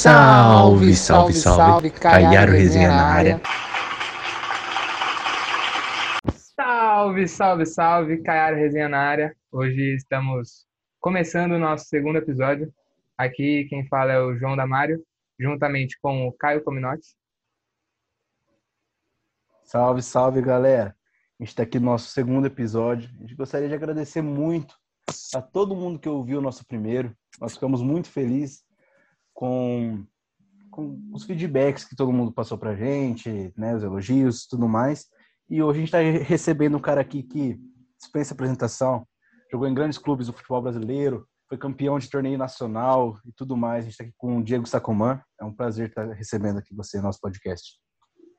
Salve, 0.00 0.96
salve, 0.96 1.34
salve, 1.34 1.90
Caiaro 1.90 2.52
Resenha 2.52 2.88
na 2.88 3.04
área. 3.04 3.40
Salve, 6.56 7.28
salve, 7.28 7.66
salve, 7.66 8.22
Caiaro 8.22 8.56
Resenha 8.56 8.88
na 8.88 8.98
área. 8.98 9.36
Hoje 9.52 9.94
estamos 9.96 10.66
começando 11.00 11.52
o 11.52 11.58
nosso 11.58 11.84
segundo 11.84 12.16
episódio. 12.16 12.72
Aqui 13.18 13.66
quem 13.68 13.86
fala 13.88 14.12
é 14.12 14.18
o 14.18 14.34
João 14.38 14.56
Damário, 14.56 15.04
juntamente 15.38 15.98
com 16.00 16.26
o 16.26 16.32
Caio 16.32 16.64
Cominotti. 16.64 17.14
Salve, 19.64 20.00
salve, 20.00 20.40
galera. 20.40 20.96
A 21.38 21.42
gente 21.42 21.50
está 21.50 21.62
aqui 21.64 21.78
no 21.78 21.84
nosso 21.84 22.08
segundo 22.08 22.46
episódio. 22.46 23.10
A 23.18 23.20
gente 23.20 23.34
gostaria 23.34 23.68
de 23.68 23.74
agradecer 23.74 24.22
muito 24.22 24.74
a 25.34 25.42
todo 25.42 25.76
mundo 25.76 25.98
que 25.98 26.08
ouviu 26.08 26.38
o 26.38 26.42
nosso 26.42 26.66
primeiro. 26.66 27.14
Nós 27.38 27.52
ficamos 27.52 27.82
muito 27.82 28.08
felizes 28.08 28.64
com, 29.40 30.04
com 30.70 31.00
os 31.14 31.24
feedbacks 31.24 31.86
que 31.86 31.96
todo 31.96 32.12
mundo 32.12 32.30
passou 32.30 32.58
pra 32.58 32.76
gente, 32.76 33.50
né, 33.56 33.74
os 33.74 33.82
elogios 33.82 34.46
tudo 34.46 34.68
mais. 34.68 35.06
E 35.48 35.62
hoje 35.62 35.78
a 35.78 35.80
gente 35.80 35.88
está 35.88 36.24
recebendo 36.28 36.76
um 36.76 36.80
cara 36.80 37.00
aqui 37.00 37.22
que 37.22 37.58
dispensa 37.98 38.34
apresentação, 38.34 39.06
jogou 39.50 39.66
em 39.66 39.72
grandes 39.72 39.96
clubes 39.96 40.26
do 40.26 40.34
futebol 40.34 40.60
brasileiro, 40.60 41.26
foi 41.48 41.56
campeão 41.56 41.98
de 41.98 42.10
torneio 42.10 42.36
nacional 42.36 43.18
e 43.24 43.32
tudo 43.32 43.56
mais. 43.56 43.78
A 43.78 43.82
gente 43.84 43.92
está 43.92 44.04
aqui 44.04 44.12
com 44.18 44.36
o 44.36 44.44
Diego 44.44 44.66
Sacomã. 44.66 45.20
É 45.40 45.44
um 45.44 45.52
prazer 45.52 45.88
estar 45.88 46.06
recebendo 46.12 46.58
aqui 46.58 46.74
você 46.74 46.98
no 46.98 47.04
nosso 47.04 47.18
podcast. 47.18 47.80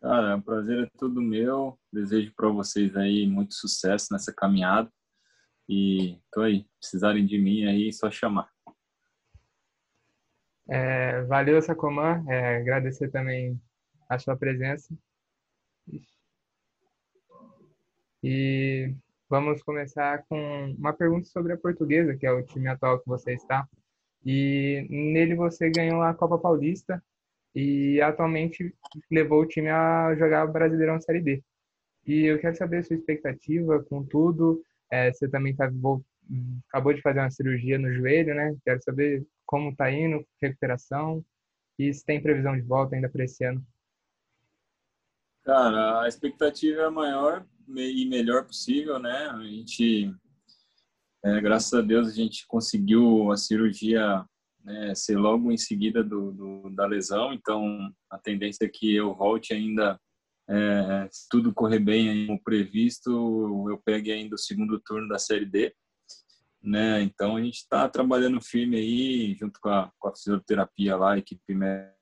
Cara, 0.01 0.35
o 0.35 0.39
é 0.39 0.41
prazer 0.41 0.83
é 0.83 0.89
todo 0.99 1.19
meu. 1.19 1.77
Desejo 1.91 2.31
para 2.37 2.47
vocês 2.49 2.95
aí 2.95 3.27
muito 3.27 3.55
sucesso 3.55 4.07
nessa 4.11 4.31
caminhada. 4.31 4.89
E 5.67 6.19
tô 6.31 6.41
aí, 6.41 6.65
precisarem 6.79 7.25
de 7.25 7.39
mim 7.39 7.65
aí, 7.65 7.91
só 7.91 8.09
chamar. 8.11 8.47
É, 10.71 11.21
valeu, 11.23 11.61
Sacomã. 11.61 12.23
É, 12.29 12.55
agradecer 12.55 13.11
também 13.11 13.59
a 14.07 14.17
sua 14.17 14.37
presença. 14.37 14.95
E 18.23 18.95
vamos 19.29 19.61
começar 19.63 20.23
com 20.29 20.73
uma 20.77 20.93
pergunta 20.93 21.27
sobre 21.27 21.51
a 21.51 21.57
Portuguesa, 21.57 22.15
que 22.15 22.25
é 22.25 22.31
o 22.31 22.45
time 22.45 22.69
atual 22.69 23.01
que 23.01 23.07
você 23.07 23.33
está. 23.33 23.67
E 24.25 24.87
nele 24.89 25.35
você 25.35 25.69
ganhou 25.69 26.01
a 26.03 26.13
Copa 26.13 26.37
Paulista 26.37 27.03
e 27.53 27.99
atualmente 28.01 28.73
levou 29.11 29.41
o 29.41 29.47
time 29.47 29.67
a 29.67 30.15
jogar 30.15 30.47
o 30.47 30.53
Brasileirão 30.53 31.01
Série 31.01 31.19
D. 31.19 31.43
E 32.07 32.27
eu 32.27 32.39
quero 32.39 32.55
saber 32.55 32.77
a 32.77 32.83
sua 32.83 32.95
expectativa 32.95 33.83
com 33.83 34.05
tudo. 34.05 34.63
É, 34.89 35.11
você 35.11 35.27
também 35.27 35.53
tá, 35.53 35.69
acabou 36.67 36.93
de 36.93 37.01
fazer 37.01 37.19
uma 37.19 37.31
cirurgia 37.31 37.77
no 37.77 37.93
joelho, 37.93 38.33
né? 38.33 38.55
Quero 38.63 38.81
saber 38.83 39.25
como 39.45 39.71
está 39.71 39.91
indo, 39.91 40.25
recuperação, 40.41 41.23
e 41.77 41.93
se 41.93 42.05
tem 42.05 42.21
previsão 42.21 42.55
de 42.55 42.61
volta 42.61 42.95
ainda 42.95 43.09
para 43.09 43.23
esse 43.23 43.43
ano. 43.43 43.65
Cara, 45.43 46.03
a 46.03 46.07
expectativa 46.07 46.81
é 46.81 46.85
a 46.85 46.91
maior 46.91 47.45
e 47.67 48.05
melhor 48.05 48.45
possível, 48.45 48.99
né? 48.99 49.27
A 49.27 49.43
gente, 49.43 50.13
é, 51.23 51.41
graças 51.41 51.73
a 51.73 51.81
Deus, 51.81 52.07
a 52.07 52.13
gente 52.13 52.45
conseguiu 52.47 53.31
a 53.31 53.37
cirurgia 53.37 54.23
né, 54.63 54.93
ser 54.93 55.17
logo 55.17 55.51
em 55.51 55.57
seguida 55.57 56.03
do, 56.03 56.31
do, 56.31 56.69
da 56.69 56.85
lesão, 56.85 57.33
então 57.33 57.91
a 58.09 58.17
tendência 58.19 58.65
é 58.65 58.69
que 58.69 58.95
eu 58.95 59.15
volte 59.15 59.53
ainda, 59.53 59.99
é, 60.47 61.07
se 61.11 61.27
tudo 61.29 61.53
correr 61.53 61.79
bem 61.79 62.27
como 62.27 62.43
previsto, 62.43 63.09
eu 63.69 63.81
pegue 63.83 64.11
ainda 64.11 64.35
o 64.35 64.39
segundo 64.39 64.79
turno 64.79 65.07
da 65.07 65.17
Série 65.17 65.45
D 65.45 65.73
né? 66.61 67.01
Então 67.01 67.35
a 67.37 67.41
gente 67.41 67.57
está 67.57 67.89
trabalhando 67.89 68.39
firme 68.41 68.77
aí, 68.77 69.35
junto 69.35 69.59
com 69.59 69.69
a, 69.69 69.91
com 69.97 70.07
a 70.09 70.15
fisioterapia 70.15 70.95
lá, 70.95 71.13
a 71.13 71.17
equipe 71.17 71.55
médica, 71.55 71.95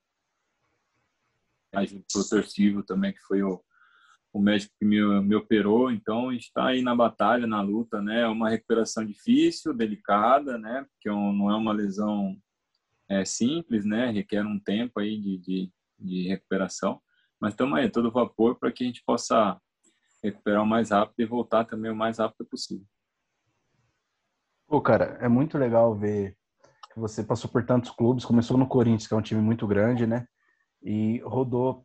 junto 1.88 2.06
com 2.14 2.20
o 2.20 2.30
torcível 2.30 2.84
também, 2.84 3.14
que 3.14 3.22
foi 3.22 3.42
o, 3.42 3.64
o 4.34 4.42
médico 4.42 4.74
que 4.78 4.86
me, 4.86 5.00
me 5.22 5.36
operou. 5.36 5.92
Então 5.92 6.30
a 6.30 6.33
gente 6.33 6.45
está 6.45 6.67
aí 6.67 6.82
na 6.82 6.95
batalha, 6.95 7.48
na 7.48 7.61
luta, 7.61 8.02
né? 8.02 8.22
É 8.22 8.28
uma 8.28 8.50
recuperação 8.50 9.06
difícil, 9.06 9.73
delicada, 9.73 10.58
né? 10.58 10.86
Porque 10.92 11.10
não 11.10 11.50
é 11.50 11.56
uma 11.56 11.72
lesão 11.72 12.38
é, 13.10 13.23
simples, 13.26 13.86
né? 13.86 14.12
Requer 14.12 14.45
um 14.45 14.60
tempo 14.60 15.00
aí 15.00 15.17
de, 15.20 15.38
de, 15.38 15.72
de 15.98 16.28
recuperação. 16.28 17.02
Mas 17.39 17.54
estamos 17.54 17.78
aí, 17.80 17.89
todo 17.89 18.12
vapor, 18.12 18.60
para 18.60 18.72
que 18.72 18.83
a 18.83 18.88
gente 18.88 19.04
possa 19.06 19.60
recuperar 20.22 20.62
o 20.64 20.67
mais 20.67 20.89
rápido 20.89 21.22
e 21.22 21.26
voltar 21.26 21.64
também 21.64 21.89
o 21.89 21.95
mais 21.95 22.20
rápido 22.20 22.45
possível. 22.45 22.86
Pô, 24.70 24.80
cara, 24.80 25.18
é 25.20 25.28
muito 25.28 25.58
legal 25.58 25.96
ver 25.96 26.38
que 26.94 27.00
você 27.00 27.24
passou 27.24 27.50
por 27.50 27.66
tantos 27.66 27.90
clubes, 27.90 28.24
começou 28.24 28.56
no 28.56 28.68
Corinthians, 28.68 29.08
que 29.08 29.14
é 29.16 29.18
um 29.18 29.22
time 29.22 29.42
muito 29.42 29.66
grande, 29.66 30.06
né? 30.06 30.28
E 30.84 31.20
rodou 31.22 31.84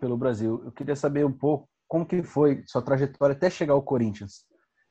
pelo 0.00 0.16
Brasil. 0.16 0.60
Eu 0.64 0.72
queria 0.72 0.96
saber 0.96 1.24
um 1.24 1.32
pouco 1.32 1.70
como 1.86 2.04
que 2.04 2.24
foi 2.24 2.64
sua 2.66 2.82
trajetória 2.82 3.36
até 3.36 3.48
chegar 3.48 3.74
ao 3.74 3.84
Corinthians, 3.84 4.44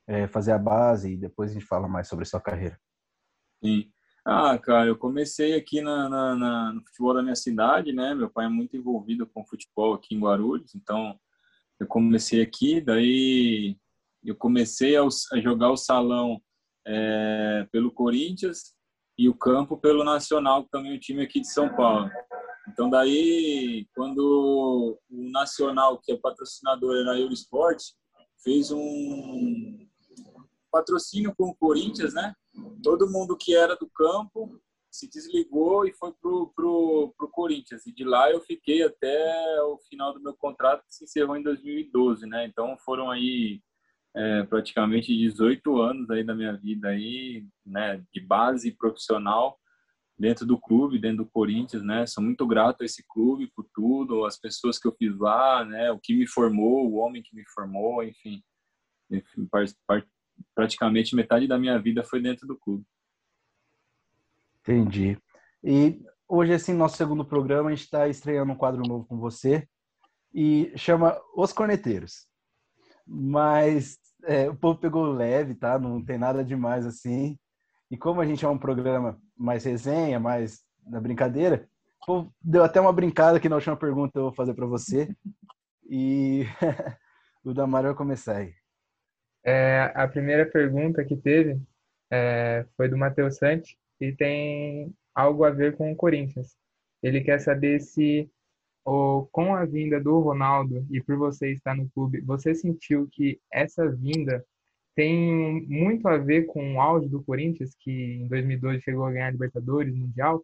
é, 0.06 0.26
fazer 0.26 0.52
a 0.52 0.58
base 0.58 1.12
e 1.12 1.16
depois 1.18 1.50
a 1.50 1.52
gente 1.52 1.66
fala 1.66 1.86
mais 1.86 2.08
sobre 2.08 2.24
sua 2.24 2.40
carreira. 2.40 2.80
Sim. 3.62 3.92
Ah, 4.24 4.58
cara, 4.58 4.86
eu 4.86 4.96
comecei 4.96 5.54
aqui 5.54 5.82
na, 5.82 6.08
na, 6.08 6.34
na, 6.34 6.72
no 6.72 6.82
futebol 6.86 7.12
da 7.12 7.22
minha 7.22 7.36
cidade, 7.36 7.92
né? 7.92 8.14
Meu 8.14 8.30
pai 8.30 8.46
é 8.46 8.48
muito 8.48 8.74
envolvido 8.74 9.26
com 9.26 9.44
futebol 9.44 9.92
aqui 9.92 10.14
em 10.14 10.20
Guarulhos, 10.20 10.74
então 10.74 11.14
eu 11.78 11.86
comecei 11.86 12.40
aqui, 12.40 12.80
daí 12.80 13.76
eu 14.24 14.34
comecei 14.34 14.96
a, 14.96 15.02
a 15.02 15.40
jogar 15.40 15.70
o 15.70 15.76
salão 15.76 16.40
é, 16.88 17.68
pelo 17.70 17.92
Corinthians 17.92 18.74
e 19.16 19.28
o 19.28 19.34
campo 19.34 19.76
pelo 19.76 20.02
Nacional, 20.02 20.64
que 20.64 20.70
também 20.70 20.92
é 20.92 20.94
um 20.96 20.98
time 20.98 21.22
aqui 21.22 21.40
de 21.40 21.52
São 21.52 21.68
Paulo. 21.74 22.10
Então 22.68 22.88
daí, 22.88 23.86
quando 23.94 24.98
o 25.10 25.30
Nacional, 25.30 26.00
que 26.02 26.12
é 26.12 26.16
patrocinador 26.16 26.96
era 26.96 27.18
Eurosport, 27.18 27.78
fez 28.42 28.70
um 28.70 29.86
patrocínio 30.70 31.34
com 31.36 31.48
o 31.48 31.56
Corinthians, 31.56 32.14
né? 32.14 32.34
Todo 32.82 33.10
mundo 33.10 33.36
que 33.36 33.54
era 33.54 33.76
do 33.76 33.88
campo 33.90 34.60
se 34.90 35.08
desligou 35.08 35.86
e 35.86 35.92
foi 35.92 36.12
pro, 36.20 36.52
pro, 36.54 37.14
pro 37.16 37.28
Corinthians. 37.30 37.86
E 37.86 37.92
de 37.92 38.04
lá 38.04 38.30
eu 38.30 38.40
fiquei 38.40 38.82
até 38.82 39.62
o 39.62 39.78
final 39.88 40.12
do 40.12 40.20
meu 40.20 40.34
contrato, 40.34 40.84
que 40.86 40.94
se 40.94 41.04
encerrou 41.04 41.36
em 41.36 41.42
2012, 41.42 42.26
né? 42.26 42.46
Então 42.46 42.76
foram 42.78 43.10
aí 43.10 43.60
é, 44.18 44.42
praticamente 44.42 45.16
18 45.16 45.80
anos 45.80 46.10
aí 46.10 46.24
da 46.24 46.34
minha 46.34 46.52
vida 46.56 46.88
aí, 46.88 47.46
né, 47.64 48.02
de 48.12 48.20
base 48.20 48.72
profissional 48.72 49.56
dentro 50.18 50.44
do 50.44 50.58
clube, 50.58 50.98
dentro 50.98 51.18
do 51.18 51.30
Corinthians, 51.30 51.84
né? 51.84 52.04
Sou 52.04 52.22
muito 52.22 52.44
grato 52.44 52.82
a 52.82 52.84
esse 52.84 53.04
clube 53.06 53.52
por 53.54 53.64
tudo, 53.72 54.24
as 54.24 54.36
pessoas 54.36 54.76
que 54.76 54.88
eu 54.88 54.96
fiz 54.98 55.16
lá, 55.16 55.64
né? 55.64 55.92
O 55.92 56.00
que 56.00 56.12
me 56.12 56.26
formou, 56.26 56.90
o 56.90 56.96
homem 56.96 57.22
que 57.22 57.36
me 57.36 57.44
formou, 57.54 58.02
enfim, 58.02 58.42
enfim 59.08 59.48
praticamente 60.52 61.14
metade 61.14 61.46
da 61.46 61.56
minha 61.56 61.78
vida 61.78 62.02
foi 62.02 62.20
dentro 62.20 62.48
do 62.48 62.58
clube. 62.58 62.84
Entendi. 64.60 65.16
E 65.62 66.02
hoje, 66.28 66.52
assim, 66.52 66.74
nosso 66.74 66.96
segundo 66.96 67.24
programa, 67.24 67.68
a 67.68 67.72
gente 67.72 67.84
está 67.84 68.08
estreando 68.08 68.52
um 68.52 68.56
quadro 68.56 68.82
novo 68.82 69.04
com 69.06 69.18
você 69.18 69.68
e 70.34 70.72
chama 70.76 71.16
Os 71.36 71.52
Corneteiros. 71.52 72.26
Mas 73.06 73.98
é, 74.24 74.48
o 74.48 74.56
povo 74.56 74.78
pegou 74.78 75.04
leve, 75.04 75.54
tá? 75.54 75.78
Não 75.78 76.04
tem 76.04 76.18
nada 76.18 76.44
demais 76.44 76.86
assim. 76.86 77.38
E 77.90 77.96
como 77.96 78.20
a 78.20 78.26
gente 78.26 78.44
é 78.44 78.48
um 78.48 78.58
programa 78.58 79.18
mais 79.36 79.64
resenha, 79.64 80.20
mais 80.20 80.62
na 80.86 81.00
brincadeira, 81.00 81.68
o 82.02 82.06
povo 82.06 82.34
deu 82.42 82.64
até 82.64 82.80
uma 82.80 82.92
brincada 82.92 83.40
que 83.40 83.48
na 83.48 83.56
última 83.56 83.76
pergunta 83.76 84.18
eu 84.18 84.24
vou 84.24 84.32
fazer 84.32 84.54
para 84.54 84.66
você. 84.66 85.14
E 85.88 86.44
o 87.44 87.54
Damar 87.54 87.84
vai 87.84 87.94
começar 87.94 88.36
aí. 88.36 88.52
É, 89.44 89.92
a 89.94 90.06
primeira 90.06 90.44
pergunta 90.44 91.04
que 91.04 91.16
teve 91.16 91.60
é, 92.10 92.66
foi 92.76 92.88
do 92.88 92.98
Matheus 92.98 93.36
Santos 93.36 93.76
e 94.00 94.12
tem 94.12 94.94
algo 95.14 95.44
a 95.44 95.50
ver 95.50 95.76
com 95.76 95.90
o 95.90 95.96
Corinthians. 95.96 96.56
Ele 97.02 97.22
quer 97.22 97.38
saber 97.38 97.80
se 97.80 98.30
ou 98.88 99.26
com 99.26 99.54
a 99.54 99.66
vinda 99.66 100.00
do 100.00 100.18
Ronaldo 100.18 100.86
e 100.90 100.98
por 101.02 101.14
você 101.16 101.52
estar 101.52 101.76
no 101.76 101.90
clube, 101.90 102.22
você 102.22 102.54
sentiu 102.54 103.06
que 103.12 103.38
essa 103.52 103.86
vinda 103.90 104.42
tem 104.94 105.66
muito 105.66 106.08
a 106.08 106.16
ver 106.16 106.46
com 106.46 106.74
o 106.74 106.80
auge 106.80 107.06
do 107.06 107.22
Corinthians, 107.22 107.76
que 107.78 107.90
em 107.90 108.26
2012 108.26 108.80
chegou 108.80 109.04
a 109.04 109.12
ganhar 109.12 109.30
Libertadores, 109.30 109.94
Mundial? 109.94 110.42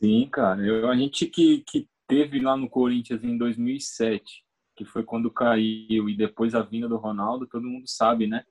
Sim, 0.00 0.28
cara. 0.28 0.60
Eu, 0.66 0.90
a 0.90 0.96
gente 0.96 1.26
que, 1.26 1.62
que 1.66 1.88
teve 2.08 2.40
lá 2.40 2.56
no 2.56 2.68
Corinthians 2.68 3.22
em 3.22 3.38
2007, 3.38 4.44
que 4.76 4.84
foi 4.84 5.04
quando 5.04 5.30
caiu, 5.30 6.08
e 6.08 6.16
depois 6.16 6.52
a 6.52 6.62
vinda 6.62 6.88
do 6.88 6.96
Ronaldo, 6.96 7.46
todo 7.46 7.68
mundo 7.68 7.86
sabe, 7.86 8.26
né? 8.26 8.42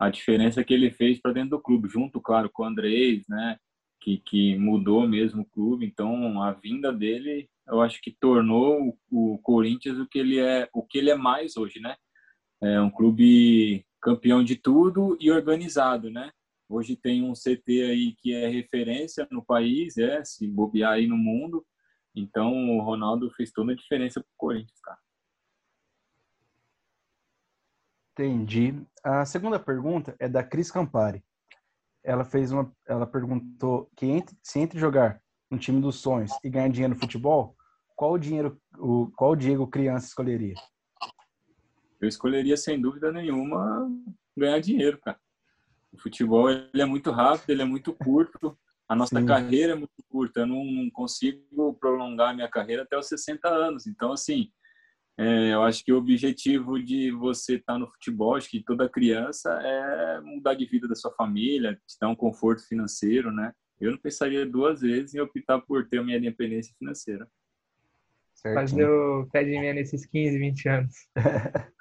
A 0.00 0.10
diferença 0.10 0.64
que 0.64 0.74
ele 0.74 0.90
fez 0.90 1.20
para 1.20 1.32
dentro 1.32 1.50
do 1.50 1.62
clube, 1.62 1.88
junto, 1.88 2.20
claro, 2.20 2.50
com 2.52 2.64
o 2.64 2.66
Andrés, 2.66 3.22
né? 3.28 3.56
Que, 4.00 4.18
que 4.18 4.58
mudou 4.58 5.08
mesmo 5.08 5.42
o 5.42 5.46
clube. 5.46 5.86
Então, 5.86 6.42
a 6.42 6.50
vinda 6.50 6.92
dele 6.92 7.48
eu 7.66 7.80
acho 7.80 8.00
que 8.00 8.16
tornou 8.20 8.96
o, 9.10 9.38
Corinthians 9.38 9.98
o 9.98 10.06
que 10.06 10.18
ele 10.18 10.38
é, 10.38 10.68
o 10.72 10.82
que 10.82 10.98
ele 10.98 11.10
é 11.10 11.14
mais 11.14 11.56
hoje, 11.56 11.80
né? 11.80 11.96
É 12.62 12.80
um 12.80 12.90
clube 12.90 13.84
campeão 14.00 14.44
de 14.44 14.56
tudo 14.56 15.16
e 15.20 15.30
organizado, 15.30 16.10
né? 16.10 16.30
Hoje 16.68 16.96
tem 16.96 17.22
um 17.22 17.32
CT 17.32 17.82
aí 17.82 18.14
que 18.18 18.34
é 18.34 18.48
referência 18.48 19.26
no 19.30 19.44
país, 19.44 19.96
é, 19.96 20.24
se 20.24 20.46
bobear 20.46 20.92
aí 20.92 21.06
no 21.06 21.16
mundo. 21.16 21.64
Então, 22.14 22.52
o 22.70 22.80
Ronaldo 22.82 23.30
fez 23.30 23.50
toda 23.50 23.72
a 23.72 23.76
diferença 23.76 24.20
pro 24.20 24.30
Corinthians, 24.36 24.80
cara. 24.80 24.98
Entendi. 28.12 28.80
A 29.02 29.24
segunda 29.24 29.58
pergunta 29.58 30.14
é 30.20 30.28
da 30.28 30.44
Cris 30.44 30.70
Campari. 30.70 31.24
Ela 32.02 32.24
fez 32.24 32.52
uma, 32.52 32.72
ela 32.86 33.06
perguntou 33.06 33.90
que 33.96 34.06
entre, 34.06 34.36
se 34.42 34.60
entre 34.60 34.78
jogar 34.78 35.20
no 35.50 35.58
time 35.58 35.80
dos 35.80 35.96
sonhos 35.96 36.32
e 36.42 36.50
ganhar 36.50 36.68
dinheiro 36.68 36.94
no 36.94 37.00
futebol, 37.00 37.56
qual 37.96 38.12
o 38.12 38.18
dinheiro, 38.18 38.60
o, 38.78 39.10
qual 39.16 39.32
o 39.32 39.36
Diego 39.36 39.66
criança 39.66 40.06
escolheria? 40.06 40.54
Eu 42.00 42.08
escolheria 42.08 42.56
sem 42.56 42.80
dúvida 42.80 43.12
nenhuma 43.12 43.88
ganhar 44.36 44.58
dinheiro, 44.60 44.98
cara. 45.00 45.18
O 45.92 45.98
futebol 45.98 46.50
ele 46.50 46.82
é 46.82 46.84
muito 46.84 47.10
rápido, 47.10 47.50
ele 47.50 47.62
é 47.62 47.64
muito 47.64 47.94
curto. 47.94 48.58
A 48.88 48.96
nossa 48.96 49.18
Sim. 49.18 49.26
carreira 49.26 49.72
é 49.72 49.76
muito 49.76 50.02
curta. 50.08 50.40
Eu 50.40 50.46
não, 50.46 50.64
não 50.64 50.90
consigo 50.90 51.72
prolongar 51.74 52.30
a 52.30 52.34
minha 52.34 52.48
carreira 52.48 52.82
até 52.82 52.98
os 52.98 53.06
60 53.06 53.48
anos. 53.48 53.86
Então, 53.86 54.12
assim, 54.12 54.50
é, 55.16 55.54
eu 55.54 55.62
acho 55.62 55.84
que 55.84 55.92
o 55.92 55.96
objetivo 55.96 56.82
de 56.82 57.12
você 57.12 57.54
estar 57.56 57.78
no 57.78 57.86
futebol, 57.86 58.34
acho 58.34 58.50
que 58.50 58.64
toda 58.64 58.88
criança, 58.88 59.50
é 59.62 60.20
mudar 60.20 60.54
de 60.54 60.66
vida 60.66 60.88
da 60.88 60.96
sua 60.96 61.12
família, 61.12 61.80
te 61.86 61.96
dar 62.00 62.08
um 62.08 62.16
conforto 62.16 62.66
financeiro, 62.66 63.32
né? 63.32 63.52
Eu 63.80 63.90
não 63.90 63.98
pensaria 63.98 64.46
duas 64.46 64.80
vezes 64.80 65.14
em 65.14 65.20
optar 65.20 65.60
por 65.60 65.88
ter 65.88 65.98
a 65.98 66.02
minha 66.02 66.18
independência 66.18 66.74
financeira. 66.78 67.28
Fazer 68.42 68.88
o 68.88 69.26
pé 69.32 69.42
de 69.42 69.50
meia 69.50 69.72
nesses 69.72 70.04
15, 70.04 70.38
20 70.38 70.68
anos. 70.68 70.94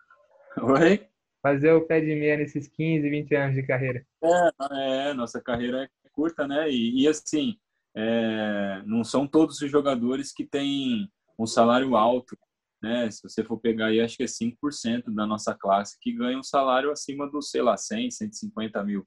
Oi? 0.61 1.07
Fazer 1.41 1.73
o 1.73 1.85
pé 1.85 1.99
de 1.99 2.15
meia 2.15 2.37
nesses 2.37 2.67
15, 2.69 3.09
20 3.09 3.35
anos 3.35 3.55
de 3.55 3.63
carreira. 3.63 4.05
É, 4.23 5.09
é 5.09 5.13
nossa 5.13 5.41
carreira 5.41 5.83
é 5.83 6.09
curta, 6.09 6.47
né? 6.47 6.69
E, 6.69 7.01
e 7.01 7.07
assim, 7.07 7.57
é, 7.95 8.81
não 8.85 9.03
são 9.03 9.27
todos 9.27 9.61
os 9.61 9.69
jogadores 9.69 10.31
que 10.31 10.45
têm 10.45 11.11
um 11.37 11.45
salário 11.45 11.97
alto, 11.97 12.37
né? 12.81 13.11
Se 13.11 13.21
você 13.21 13.43
for 13.43 13.57
pegar 13.57 13.87
aí, 13.87 13.99
acho 13.99 14.15
que 14.15 14.23
é 14.23 14.27
5% 14.27 15.13
da 15.13 15.25
nossa 15.25 15.53
classe 15.53 15.97
que 15.99 16.13
ganha 16.13 16.37
um 16.37 16.43
salário 16.43 16.91
acima 16.91 17.29
dos, 17.29 17.49
sei 17.49 17.61
lá, 17.61 17.75
100, 17.75 18.11
150 18.11 18.83
mil. 18.83 19.05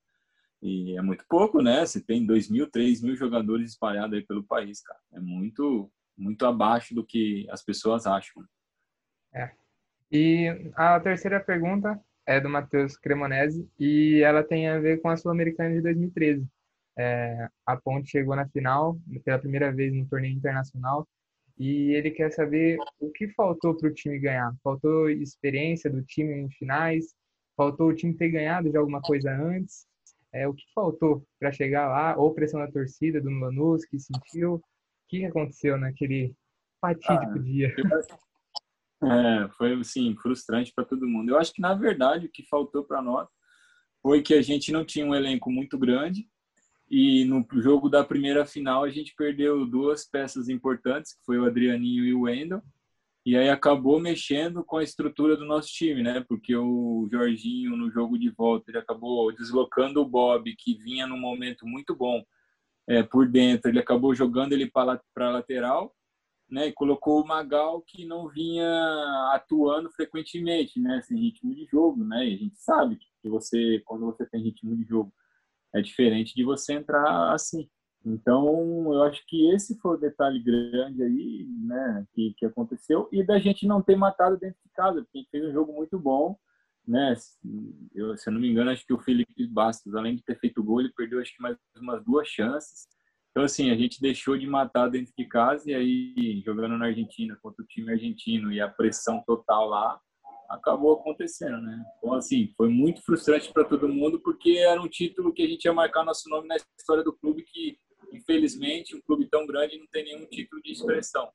E 0.62 0.96
é 0.96 1.02
muito 1.02 1.24
pouco, 1.28 1.60
né? 1.60 1.84
Você 1.84 2.00
tem 2.00 2.24
2 2.24 2.50
mil, 2.50 2.70
3 2.70 3.02
mil 3.02 3.16
jogadores 3.16 3.70
espalhados 3.72 4.16
aí 4.16 4.24
pelo 4.24 4.44
país, 4.44 4.80
cara. 4.82 4.98
É 5.12 5.20
muito, 5.20 5.90
muito 6.16 6.46
abaixo 6.46 6.94
do 6.94 7.04
que 7.04 7.46
as 7.50 7.62
pessoas 7.62 8.06
acham. 8.06 8.42
É. 9.34 9.50
E 10.10 10.70
a 10.74 10.98
terceira 11.00 11.40
pergunta 11.40 12.00
é 12.26 12.40
do 12.40 12.48
Matheus 12.48 12.96
Cremonese 12.96 13.68
e 13.78 14.20
ela 14.24 14.42
tem 14.42 14.68
a 14.68 14.78
ver 14.78 15.00
com 15.00 15.08
a 15.08 15.16
Sul-Americana 15.16 15.74
de 15.74 15.82
2013. 15.82 16.46
É, 16.98 17.48
a 17.66 17.76
Ponte 17.76 18.10
chegou 18.10 18.34
na 18.34 18.48
final 18.48 18.98
pela 19.24 19.38
primeira 19.38 19.70
vez 19.70 19.92
no 19.92 20.08
torneio 20.08 20.34
internacional 20.34 21.06
e 21.58 21.92
ele 21.92 22.10
quer 22.10 22.30
saber 22.32 22.78
o 22.98 23.10
que 23.10 23.28
faltou 23.28 23.76
para 23.76 23.88
o 23.88 23.94
time 23.94 24.18
ganhar. 24.18 24.54
Faltou 24.62 25.08
experiência 25.10 25.90
do 25.90 26.02
time 26.02 26.34
em 26.34 26.50
finais? 26.50 27.14
Faltou 27.56 27.88
o 27.88 27.94
time 27.94 28.14
ter 28.14 28.30
ganhado 28.30 28.70
de 28.70 28.76
alguma 28.76 29.00
coisa 29.00 29.30
antes? 29.30 29.86
É, 30.32 30.46
o 30.46 30.54
que 30.54 30.64
faltou 30.74 31.26
para 31.38 31.52
chegar 31.52 31.88
lá? 31.88 32.16
Ou 32.16 32.34
pressão 32.34 32.60
da 32.60 32.70
torcida 32.70 33.20
do 33.20 33.30
Lanús 33.30 33.84
que 33.84 33.98
sentiu? 33.98 34.54
O 34.54 34.62
que 35.08 35.24
aconteceu 35.24 35.78
naquele 35.78 36.34
fatídico 36.80 37.38
ah, 37.38 37.38
dia? 37.38 37.74
É, 39.02 39.48
foi 39.56 39.74
assim, 39.74 40.14
frustrante 40.16 40.72
para 40.74 40.84
todo 40.84 41.08
mundo. 41.08 41.30
Eu 41.30 41.38
acho 41.38 41.52
que 41.52 41.60
na 41.60 41.74
verdade 41.74 42.26
o 42.26 42.30
que 42.30 42.42
faltou 42.48 42.84
para 42.84 43.02
nós 43.02 43.28
foi 44.02 44.22
que 44.22 44.34
a 44.34 44.42
gente 44.42 44.72
não 44.72 44.84
tinha 44.84 45.06
um 45.06 45.14
elenco 45.14 45.50
muito 45.50 45.78
grande 45.78 46.28
e 46.88 47.24
no 47.24 47.44
jogo 47.60 47.88
da 47.88 48.04
primeira 48.04 48.46
final 48.46 48.84
a 48.84 48.90
gente 48.90 49.14
perdeu 49.16 49.66
duas 49.66 50.08
peças 50.08 50.48
importantes, 50.48 51.14
que 51.14 51.24
foi 51.24 51.38
o 51.38 51.44
Adrianinho 51.44 52.04
e 52.04 52.14
o 52.14 52.22
Wendel. 52.22 52.62
E 53.26 53.36
aí 53.36 53.50
acabou 53.50 53.98
mexendo 53.98 54.62
com 54.62 54.76
a 54.76 54.84
estrutura 54.84 55.36
do 55.36 55.44
nosso 55.44 55.68
time, 55.70 56.00
né? 56.00 56.24
Porque 56.28 56.54
o 56.54 57.08
Jorginho 57.10 57.76
no 57.76 57.90
jogo 57.90 58.16
de 58.16 58.30
volta 58.30 58.70
ele 58.70 58.78
acabou 58.78 59.34
deslocando 59.34 60.00
o 60.00 60.08
Bob, 60.08 60.54
que 60.54 60.74
vinha 60.74 61.08
num 61.08 61.18
momento 61.18 61.66
muito 61.66 61.92
bom 61.92 62.22
é, 62.88 63.02
por 63.02 63.28
dentro. 63.28 63.68
Ele 63.68 63.80
acabou 63.80 64.14
jogando 64.14 64.52
ele 64.52 64.70
para 64.70 65.00
a 65.16 65.30
lateral, 65.30 65.92
né? 66.48 66.68
E 66.68 66.72
colocou 66.72 67.20
o 67.20 67.26
Magal 67.26 67.82
que 67.82 68.04
não 68.04 68.28
vinha 68.28 68.64
atuando 69.32 69.90
frequentemente, 69.90 70.78
né? 70.78 71.02
Sem 71.02 71.18
ritmo 71.18 71.52
de 71.52 71.66
jogo, 71.66 72.04
né? 72.04 72.28
E 72.28 72.34
a 72.34 72.36
gente 72.36 72.56
sabe 72.60 72.96
que 73.20 73.28
você, 73.28 73.82
quando 73.84 74.06
você 74.06 74.24
tem 74.24 74.40
ritmo 74.40 74.76
de 74.76 74.84
jogo, 74.84 75.12
é 75.74 75.82
diferente 75.82 76.32
de 76.32 76.44
você 76.44 76.74
entrar 76.74 77.32
assim. 77.32 77.68
Então, 78.06 78.94
eu 78.94 79.02
acho 79.02 79.24
que 79.26 79.50
esse 79.50 79.76
foi 79.80 79.96
o 79.96 80.00
detalhe 80.00 80.38
grande 80.38 81.02
aí, 81.02 81.44
né, 81.60 82.06
que, 82.14 82.34
que 82.38 82.46
aconteceu, 82.46 83.08
e 83.10 83.24
da 83.26 83.36
gente 83.40 83.66
não 83.66 83.82
ter 83.82 83.96
matado 83.96 84.38
dentro 84.38 84.58
de 84.64 84.70
casa, 84.72 85.02
porque 85.02 85.18
a 85.18 85.18
gente 85.18 85.30
fez 85.30 85.44
um 85.44 85.52
jogo 85.52 85.72
muito 85.72 85.98
bom, 85.98 86.38
né, 86.86 87.16
eu, 87.92 88.16
se 88.16 88.28
eu 88.28 88.32
não 88.32 88.40
me 88.40 88.48
engano, 88.48 88.70
acho 88.70 88.86
que 88.86 88.92
o 88.92 89.00
Felipe 89.00 89.48
Bastos, 89.48 89.92
além 89.96 90.14
de 90.14 90.22
ter 90.22 90.38
feito 90.38 90.62
gol, 90.62 90.80
ele 90.80 90.92
perdeu 90.96 91.20
acho 91.20 91.34
que 91.34 91.42
mais 91.42 91.56
umas 91.76 92.04
duas 92.04 92.28
chances, 92.28 92.86
então, 93.32 93.44
assim, 93.44 93.70
a 93.70 93.76
gente 93.76 94.00
deixou 94.00 94.38
de 94.38 94.46
matar 94.46 94.88
dentro 94.88 95.12
de 95.14 95.26
casa, 95.26 95.70
e 95.70 95.74
aí, 95.74 96.42
jogando 96.46 96.78
na 96.78 96.86
Argentina 96.86 97.36
contra 97.42 97.62
o 97.62 97.66
time 97.66 97.92
argentino, 97.92 98.50
e 98.50 98.62
a 98.62 98.68
pressão 98.68 99.22
total 99.26 99.68
lá, 99.68 100.00
acabou 100.48 100.94
acontecendo, 100.94 101.60
né? 101.60 101.84
Então, 101.98 102.14
assim, 102.14 102.54
foi 102.56 102.68
muito 102.68 103.02
frustrante 103.02 103.52
para 103.52 103.64
todo 103.64 103.88
mundo, 103.88 104.20
porque 104.20 104.52
era 104.52 104.80
um 104.80 104.88
título 104.88 105.34
que 105.34 105.42
a 105.42 105.46
gente 105.46 105.64
ia 105.64 105.72
marcar 105.72 106.02
nosso 106.02 106.30
nome 106.30 106.48
na 106.48 106.56
história 106.78 107.04
do 107.04 107.12
clube, 107.12 107.42
que 107.42 107.78
infelizmente 108.12 108.96
um 108.96 109.00
clube 109.00 109.28
tão 109.28 109.46
grande 109.46 109.78
não 109.78 109.86
tem 109.88 110.04
nenhum 110.04 110.26
título 110.26 110.62
de 110.62 110.72
expressão. 110.72 111.30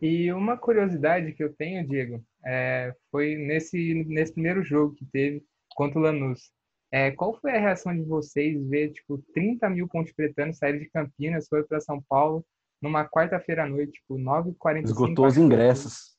E 0.00 0.30
uma 0.32 0.58
curiosidade 0.58 1.32
que 1.32 1.42
eu 1.42 1.54
tenho, 1.54 1.86
Diego, 1.86 2.22
é, 2.44 2.94
foi 3.10 3.34
nesse, 3.36 3.94
nesse 4.06 4.32
primeiro 4.32 4.62
jogo 4.62 4.94
que 4.94 5.06
teve 5.06 5.42
contra 5.74 5.98
o 5.98 6.02
Lanús. 6.02 6.50
É, 6.92 7.10
qual 7.10 7.38
foi 7.40 7.52
a 7.52 7.60
reação 7.60 7.94
de 7.94 8.02
vocês 8.02 8.62
ver, 8.68 8.92
tipo, 8.92 9.22
30 9.34 9.68
mil 9.70 9.88
pontos 9.88 10.12
pretanos 10.12 10.58
saírem 10.58 10.80
de 10.80 10.90
Campinas, 10.90 11.48
foi 11.48 11.64
para 11.64 11.80
São 11.80 12.02
Paulo, 12.08 12.44
numa 12.80 13.08
quarta-feira 13.08 13.64
à 13.64 13.68
noite, 13.68 13.92
tipo, 13.92 14.16
9h45? 14.16 14.84
Esgotou 14.84 15.26
os 15.26 15.36
ingressos. 15.36 16.16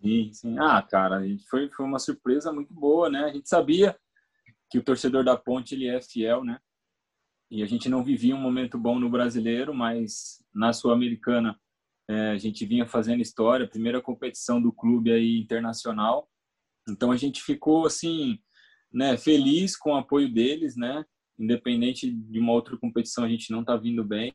Sim, 0.00 0.30
sim. 0.32 0.56
Ah, 0.58 0.82
cara, 0.82 1.18
a 1.18 1.26
gente 1.26 1.44
foi, 1.48 1.68
foi 1.70 1.84
uma 1.84 1.98
surpresa 1.98 2.52
muito 2.52 2.72
boa, 2.72 3.10
né? 3.10 3.24
A 3.24 3.32
gente 3.32 3.48
sabia 3.48 3.96
que 4.70 4.78
o 4.78 4.82
torcedor 4.82 5.24
da 5.24 5.36
Ponte 5.36 5.74
ele 5.74 5.86
é 5.86 6.00
fiel, 6.00 6.42
né? 6.42 6.58
E 7.52 7.62
a 7.62 7.66
gente 7.66 7.86
não 7.86 8.02
vivia 8.02 8.34
um 8.34 8.40
momento 8.40 8.78
bom 8.78 8.98
no 8.98 9.10
brasileiro, 9.10 9.74
mas 9.74 10.42
na 10.54 10.72
Sul-Americana 10.72 11.54
é, 12.08 12.30
a 12.30 12.38
gente 12.38 12.64
vinha 12.64 12.86
fazendo 12.86 13.20
história, 13.20 13.68
primeira 13.68 14.00
competição 14.00 14.60
do 14.60 14.72
clube 14.72 15.12
aí 15.12 15.38
internacional. 15.38 16.26
Então 16.88 17.12
a 17.12 17.16
gente 17.16 17.42
ficou 17.42 17.84
assim, 17.84 18.38
né, 18.90 19.18
feliz 19.18 19.76
com 19.76 19.92
o 19.92 19.96
apoio 19.96 20.32
deles, 20.32 20.76
né? 20.76 21.04
Independente 21.38 22.10
de 22.10 22.38
uma 22.38 22.52
outra 22.52 22.74
competição, 22.78 23.24
a 23.24 23.28
gente 23.28 23.50
não 23.50 23.62
tá 23.62 23.76
vindo 23.76 24.02
bem. 24.02 24.32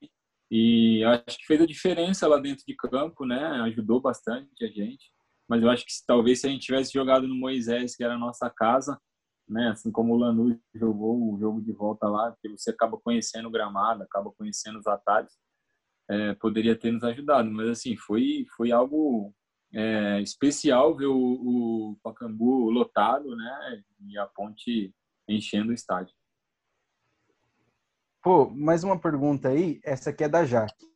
E 0.52 1.04
acho 1.04 1.40
que 1.40 1.48
fez 1.48 1.60
a 1.60 1.66
diferença 1.66 2.28
lá 2.28 2.38
dentro 2.38 2.64
de 2.68 2.76
campo, 2.76 3.26
né? 3.26 3.44
Ajudou 3.64 4.00
bastante 4.00 4.64
a 4.64 4.68
gente 4.68 5.12
mas 5.48 5.64
eu 5.64 5.70
acho 5.70 5.86
que 5.86 5.92
talvez 6.06 6.42
se 6.42 6.48
a 6.48 6.50
gente 6.50 6.66
tivesse 6.66 6.92
jogado 6.92 7.28
no 7.28 7.36
Moisés, 7.36 7.96
que 7.96 8.04
era 8.04 8.16
a 8.16 8.20
nossa 8.20 8.50
casa, 8.50 9.00
né, 9.48 9.70
assim 9.70 9.92
como 9.92 10.13
o 10.13 10.18
Lanús 10.18 10.58
jogou 10.74 11.34
o 11.34 11.39
jogo 11.39 11.62
de 11.62 11.72
volta 11.72 12.08
lá, 12.08 12.36
que 12.42 12.50
você 12.50 12.72
acaba 12.72 12.98
conhecendo 12.98 13.48
o 13.48 13.51
gramado, 13.51 14.04
acaba 14.04 14.32
conhecendo 14.32 14.80
os 14.80 14.88
atalhos, 14.88 15.32
é, 16.10 16.34
poderia 16.36 16.75
ter 16.75 16.92
nos 16.92 17.04
ajudado. 17.04 17.50
Mas 17.50 17.70
assim, 17.70 17.96
foi 17.96 18.46
foi 18.56 18.72
algo 18.72 19.34
é, 19.74 20.22
especial 20.22 20.96
ver 20.96 21.08
o, 21.08 21.16
o 21.16 21.98
Pacambu 22.04 22.70
lotado, 22.70 23.36
né, 23.36 23.84
e 24.08 24.18
a 24.18 24.25
Ponte 24.25 24.94
enchendo 25.27 25.72
o 25.72 25.75
estádio. 25.75 26.13
Pô, 28.22 28.50
mais 28.50 28.84
uma 28.84 29.00
pergunta 29.00 29.50
aí, 29.50 29.80
essa 29.84 30.10
aqui 30.10 30.24
é 30.24 30.30
da 30.30 30.44
Jaque 30.44 30.88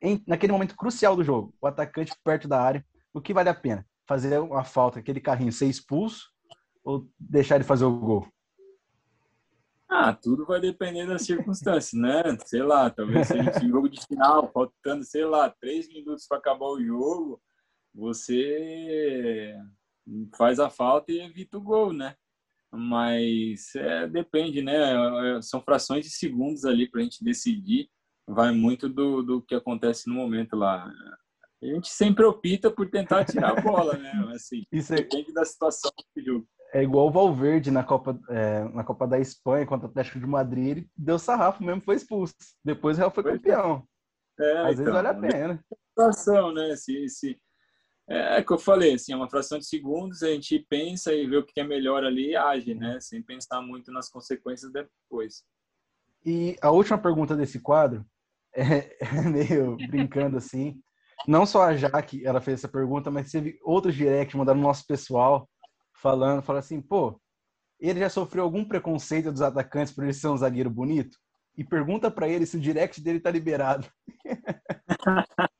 em, 0.00 0.22
naquele 0.26 0.52
momento 0.52 0.76
crucial 0.76 1.14
do 1.14 1.24
jogo, 1.24 1.54
o 1.60 1.66
atacante 1.66 2.12
perto 2.24 2.48
da 2.48 2.60
área, 2.60 2.84
o 3.12 3.20
que 3.20 3.34
vale 3.34 3.48
a 3.48 3.54
pena? 3.54 3.86
Fazer 4.10 4.40
uma 4.40 4.64
falta, 4.64 4.98
aquele 4.98 5.20
carrinho 5.20 5.52
ser 5.52 5.66
expulso 5.66 6.32
ou 6.82 7.08
deixar 7.16 7.54
ele 7.54 7.62
fazer 7.62 7.84
o 7.84 7.96
gol? 7.96 8.26
Ah, 9.88 10.12
tudo 10.12 10.44
vai 10.44 10.60
depender 10.60 11.06
das 11.06 11.22
circunstâncias, 11.22 11.92
né? 11.92 12.24
Sei 12.44 12.60
lá, 12.60 12.90
talvez 12.90 13.28
seja 13.28 13.64
um 13.64 13.68
jogo 13.68 13.88
de 13.88 14.04
final, 14.04 14.50
faltando, 14.50 15.04
sei 15.04 15.24
lá, 15.24 15.48
três 15.60 15.86
minutos 15.86 16.26
para 16.26 16.38
acabar 16.38 16.66
o 16.66 16.84
jogo, 16.84 17.40
você 17.94 19.54
faz 20.36 20.58
a 20.58 20.68
falta 20.68 21.12
e 21.12 21.20
evita 21.20 21.58
o 21.58 21.62
gol, 21.62 21.92
né? 21.92 22.16
Mas 22.72 23.76
é, 23.76 24.08
depende, 24.08 24.60
né? 24.60 25.40
São 25.40 25.62
frações 25.62 26.04
de 26.04 26.10
segundos 26.10 26.64
ali 26.64 26.90
para 26.90 27.00
a 27.00 27.04
gente 27.04 27.22
decidir 27.22 27.88
vai 28.26 28.50
muito 28.50 28.88
do, 28.88 29.22
do 29.22 29.40
que 29.40 29.54
acontece 29.54 30.08
no 30.08 30.16
momento 30.16 30.56
lá. 30.56 30.92
A 31.62 31.66
gente 31.66 31.88
sempre 31.88 32.24
opta 32.24 32.70
por 32.70 32.88
tentar 32.88 33.24
tirar 33.24 33.58
a 33.58 33.60
bola, 33.60 33.96
né? 33.96 34.10
Assim, 34.34 34.62
Isso 34.72 34.92
é... 34.92 34.96
depende 34.96 35.32
da 35.32 35.44
situação 35.44 35.90
do 36.16 36.22
jogo. 36.22 36.48
É 36.72 36.82
igual 36.82 37.08
o 37.08 37.10
Valverde 37.10 37.70
na 37.70 37.82
Copa, 37.82 38.18
é, 38.28 38.62
na 38.68 38.84
Copa 38.84 39.06
da 39.06 39.18
Espanha 39.18 39.66
contra 39.66 39.88
o 39.88 39.90
Atlético 39.90 40.20
de 40.20 40.26
Madrid, 40.26 40.68
ele 40.68 40.90
deu 40.96 41.18
sarrafo 41.18 41.64
mesmo, 41.64 41.82
foi 41.82 41.96
expulso. 41.96 42.34
Depois 42.64 42.96
o 42.96 43.00
Real 43.00 43.10
foi 43.10 43.24
campeão. 43.24 43.84
É, 44.38 44.58
Às 44.58 44.78
então, 44.78 44.84
vezes 44.84 44.92
vale 44.92 45.08
a 45.08 45.14
pena. 45.14 45.64
Fração, 45.94 46.54
né? 46.54 46.76
Se, 46.76 47.08
se, 47.08 47.36
é, 48.08 48.38
é 48.38 48.42
que 48.42 48.52
eu 48.52 48.58
falei, 48.58 48.94
assim, 48.94 49.12
é 49.12 49.16
uma 49.16 49.28
fração 49.28 49.58
de 49.58 49.66
segundos, 49.66 50.22
a 50.22 50.28
gente 50.28 50.64
pensa 50.68 51.12
e 51.12 51.26
vê 51.26 51.36
o 51.36 51.44
que 51.44 51.60
é 51.60 51.64
melhor 51.64 52.04
ali 52.04 52.30
e 52.30 52.36
age, 52.36 52.74
né? 52.74 52.98
Sem 53.00 53.22
pensar 53.22 53.60
muito 53.62 53.92
nas 53.92 54.08
consequências 54.08 54.72
depois. 54.72 55.44
E 56.24 56.56
a 56.60 56.70
última 56.70 56.98
pergunta 56.98 57.36
desse 57.36 57.60
quadro 57.60 58.04
é, 58.54 58.96
é 59.00 59.22
meio 59.22 59.76
brincando 59.88 60.36
assim. 60.36 60.80
Não 61.26 61.44
só 61.44 61.64
a 61.64 61.76
Jaque, 61.76 62.24
ela 62.24 62.40
fez 62.40 62.60
essa 62.60 62.68
pergunta, 62.68 63.10
mas 63.10 63.30
teve 63.30 63.58
outros 63.62 63.94
direct 63.94 64.36
mandando 64.36 64.60
no 64.60 64.66
nosso 64.66 64.86
pessoal 64.86 65.48
falando, 65.94 66.42
falando 66.42 66.60
assim, 66.60 66.80
pô, 66.80 67.20
ele 67.78 68.00
já 68.00 68.08
sofreu 68.08 68.44
algum 68.44 68.64
preconceito 68.64 69.30
dos 69.30 69.42
atacantes 69.42 69.92
por 69.92 70.04
ele 70.04 70.12
ser 70.12 70.28
um 70.28 70.36
zagueiro 70.36 70.70
bonito? 70.70 71.16
E 71.56 71.64
pergunta 71.64 72.10
para 72.10 72.28
ele 72.28 72.46
se 72.46 72.56
o 72.56 72.60
direct 72.60 73.00
dele 73.00 73.20
tá 73.20 73.30
liberado. 73.30 73.86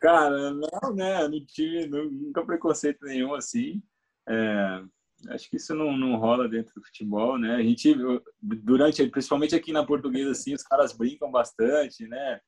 Cara, 0.00 0.50
não, 0.50 0.94
né? 0.94 1.28
Não 1.28 1.44
tive 1.46 1.86
nunca 1.86 2.44
preconceito 2.44 3.04
nenhum 3.04 3.34
assim. 3.34 3.80
É, 4.28 4.82
acho 5.28 5.48
que 5.48 5.56
isso 5.56 5.74
não, 5.74 5.96
não 5.96 6.16
rola 6.16 6.48
dentro 6.48 6.74
do 6.74 6.84
futebol, 6.84 7.38
né? 7.38 7.54
A 7.54 7.62
gente, 7.62 7.94
durante, 8.40 9.06
principalmente 9.08 9.54
aqui 9.54 9.72
na 9.72 9.86
portuguesa, 9.86 10.32
assim, 10.32 10.54
os 10.54 10.64
caras 10.64 10.92
brincam 10.92 11.30
bastante, 11.30 12.06
né? 12.08 12.40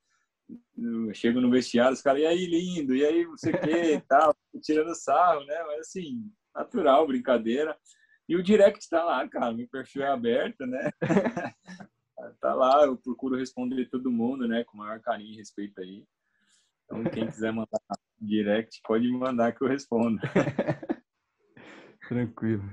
Eu 0.76 1.14
chego 1.14 1.40
no 1.40 1.50
vestiário, 1.50 1.92
os 1.92 2.02
caras, 2.02 2.22
e 2.22 2.26
aí, 2.26 2.46
lindo, 2.46 2.94
e 2.94 3.04
aí, 3.04 3.24
não 3.24 3.36
sei 3.36 3.52
o 3.52 3.60
que, 3.60 4.00
tal, 4.08 4.34
tirando 4.60 4.94
sarro, 4.94 5.44
né? 5.44 5.62
Mas 5.66 5.80
assim, 5.80 6.30
natural, 6.54 7.06
brincadeira. 7.06 7.76
E 8.28 8.36
o 8.36 8.42
direct 8.42 8.88
tá 8.88 9.04
lá, 9.04 9.28
cara, 9.28 9.52
meu 9.52 9.68
perfil 9.68 10.02
é 10.02 10.08
aberto, 10.08 10.66
né? 10.66 10.90
tá 12.40 12.54
lá, 12.54 12.84
eu 12.84 12.96
procuro 12.96 13.36
responder 13.36 13.88
todo 13.88 14.10
mundo, 14.10 14.48
né? 14.48 14.64
Com 14.64 14.76
o 14.76 14.80
maior 14.80 15.00
carinho 15.00 15.34
e 15.34 15.36
respeito 15.36 15.80
aí. 15.80 16.04
Então, 16.84 17.04
quem 17.04 17.26
quiser 17.26 17.52
mandar 17.52 17.80
direct, 18.20 18.80
pode 18.86 19.04
me 19.04 19.18
mandar 19.18 19.52
que 19.52 19.62
eu 19.62 19.68
respondo. 19.68 20.18
Tranquilo. 22.08 22.64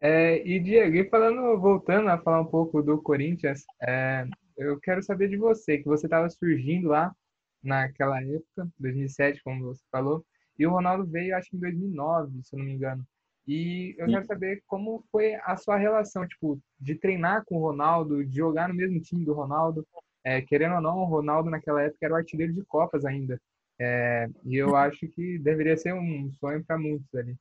É, 0.00 0.46
e 0.46 0.60
Diego, 0.60 0.96
e 0.96 1.08
falando, 1.08 1.58
voltando 1.58 2.08
a 2.08 2.18
falar 2.18 2.42
um 2.42 2.46
pouco 2.46 2.82
do 2.82 3.00
Corinthians, 3.00 3.64
é, 3.82 4.26
eu 4.56 4.78
quero 4.80 5.02
saber 5.02 5.28
de 5.28 5.36
você, 5.36 5.78
que 5.78 5.84
você 5.84 6.06
estava 6.06 6.28
surgindo 6.30 6.88
lá 6.88 7.14
naquela 7.62 8.22
época, 8.22 8.68
2007, 8.78 9.42
como 9.42 9.64
você 9.64 9.82
falou, 9.90 10.24
e 10.58 10.66
o 10.66 10.70
Ronaldo 10.70 11.04
veio, 11.06 11.36
acho 11.36 11.50
que 11.50 11.56
em 11.56 11.60
2009, 11.60 12.42
se 12.42 12.54
eu 12.54 12.58
não 12.58 12.66
me 12.66 12.72
engano. 12.72 13.06
E 13.46 13.94
eu 13.98 14.06
Sim. 14.06 14.12
quero 14.12 14.26
saber 14.26 14.62
como 14.66 15.04
foi 15.10 15.34
a 15.34 15.56
sua 15.56 15.76
relação, 15.76 16.26
tipo, 16.26 16.60
de 16.80 16.96
treinar 16.96 17.44
com 17.44 17.56
o 17.56 17.60
Ronaldo, 17.60 18.24
de 18.24 18.34
jogar 18.34 18.68
no 18.68 18.74
mesmo 18.74 19.00
time 19.00 19.24
do 19.24 19.34
Ronaldo. 19.34 19.86
É, 20.24 20.42
querendo 20.42 20.74
ou 20.76 20.80
não, 20.80 20.98
o 20.98 21.04
Ronaldo 21.04 21.48
naquela 21.48 21.82
época 21.82 22.04
era 22.04 22.14
o 22.14 22.16
artilheiro 22.16 22.52
de 22.52 22.64
Copas 22.64 23.04
ainda. 23.04 23.40
É, 23.78 24.28
e 24.44 24.56
eu 24.56 24.74
acho 24.74 25.06
que 25.08 25.38
deveria 25.38 25.76
ser 25.76 25.94
um 25.94 26.32
sonho 26.32 26.64
para 26.64 26.78
muitos 26.78 27.14
ali. 27.14 27.36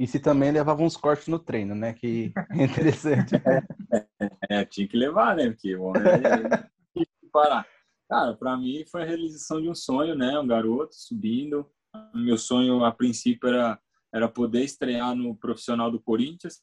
E 0.00 0.06
se 0.06 0.18
também 0.18 0.50
levava 0.50 0.82
uns 0.82 0.96
cortes 0.96 1.28
no 1.28 1.38
treino, 1.38 1.74
né? 1.74 1.92
Que 1.92 2.32
é 2.58 2.64
interessante. 2.64 3.34
é, 3.34 4.30
é, 4.48 4.64
tinha 4.64 4.88
que 4.88 4.96
levar, 4.96 5.36
né? 5.36 5.50
Porque 5.50 5.76
bom, 5.76 5.92
é, 5.94 6.98
é, 6.98 7.04
parar. 7.30 7.68
Cara, 8.08 8.34
para 8.34 8.56
mim 8.56 8.82
foi 8.90 9.02
a 9.02 9.04
realização 9.04 9.60
de 9.60 9.68
um 9.68 9.74
sonho, 9.74 10.14
né? 10.14 10.38
Um 10.38 10.46
garoto 10.46 10.94
subindo. 10.94 11.70
Meu 12.14 12.38
sonho, 12.38 12.82
a 12.82 12.90
princípio, 12.90 13.46
era, 13.46 13.78
era 14.10 14.26
poder 14.26 14.64
estrear 14.64 15.14
no 15.14 15.36
profissional 15.36 15.90
do 15.90 16.00
Corinthians. 16.00 16.62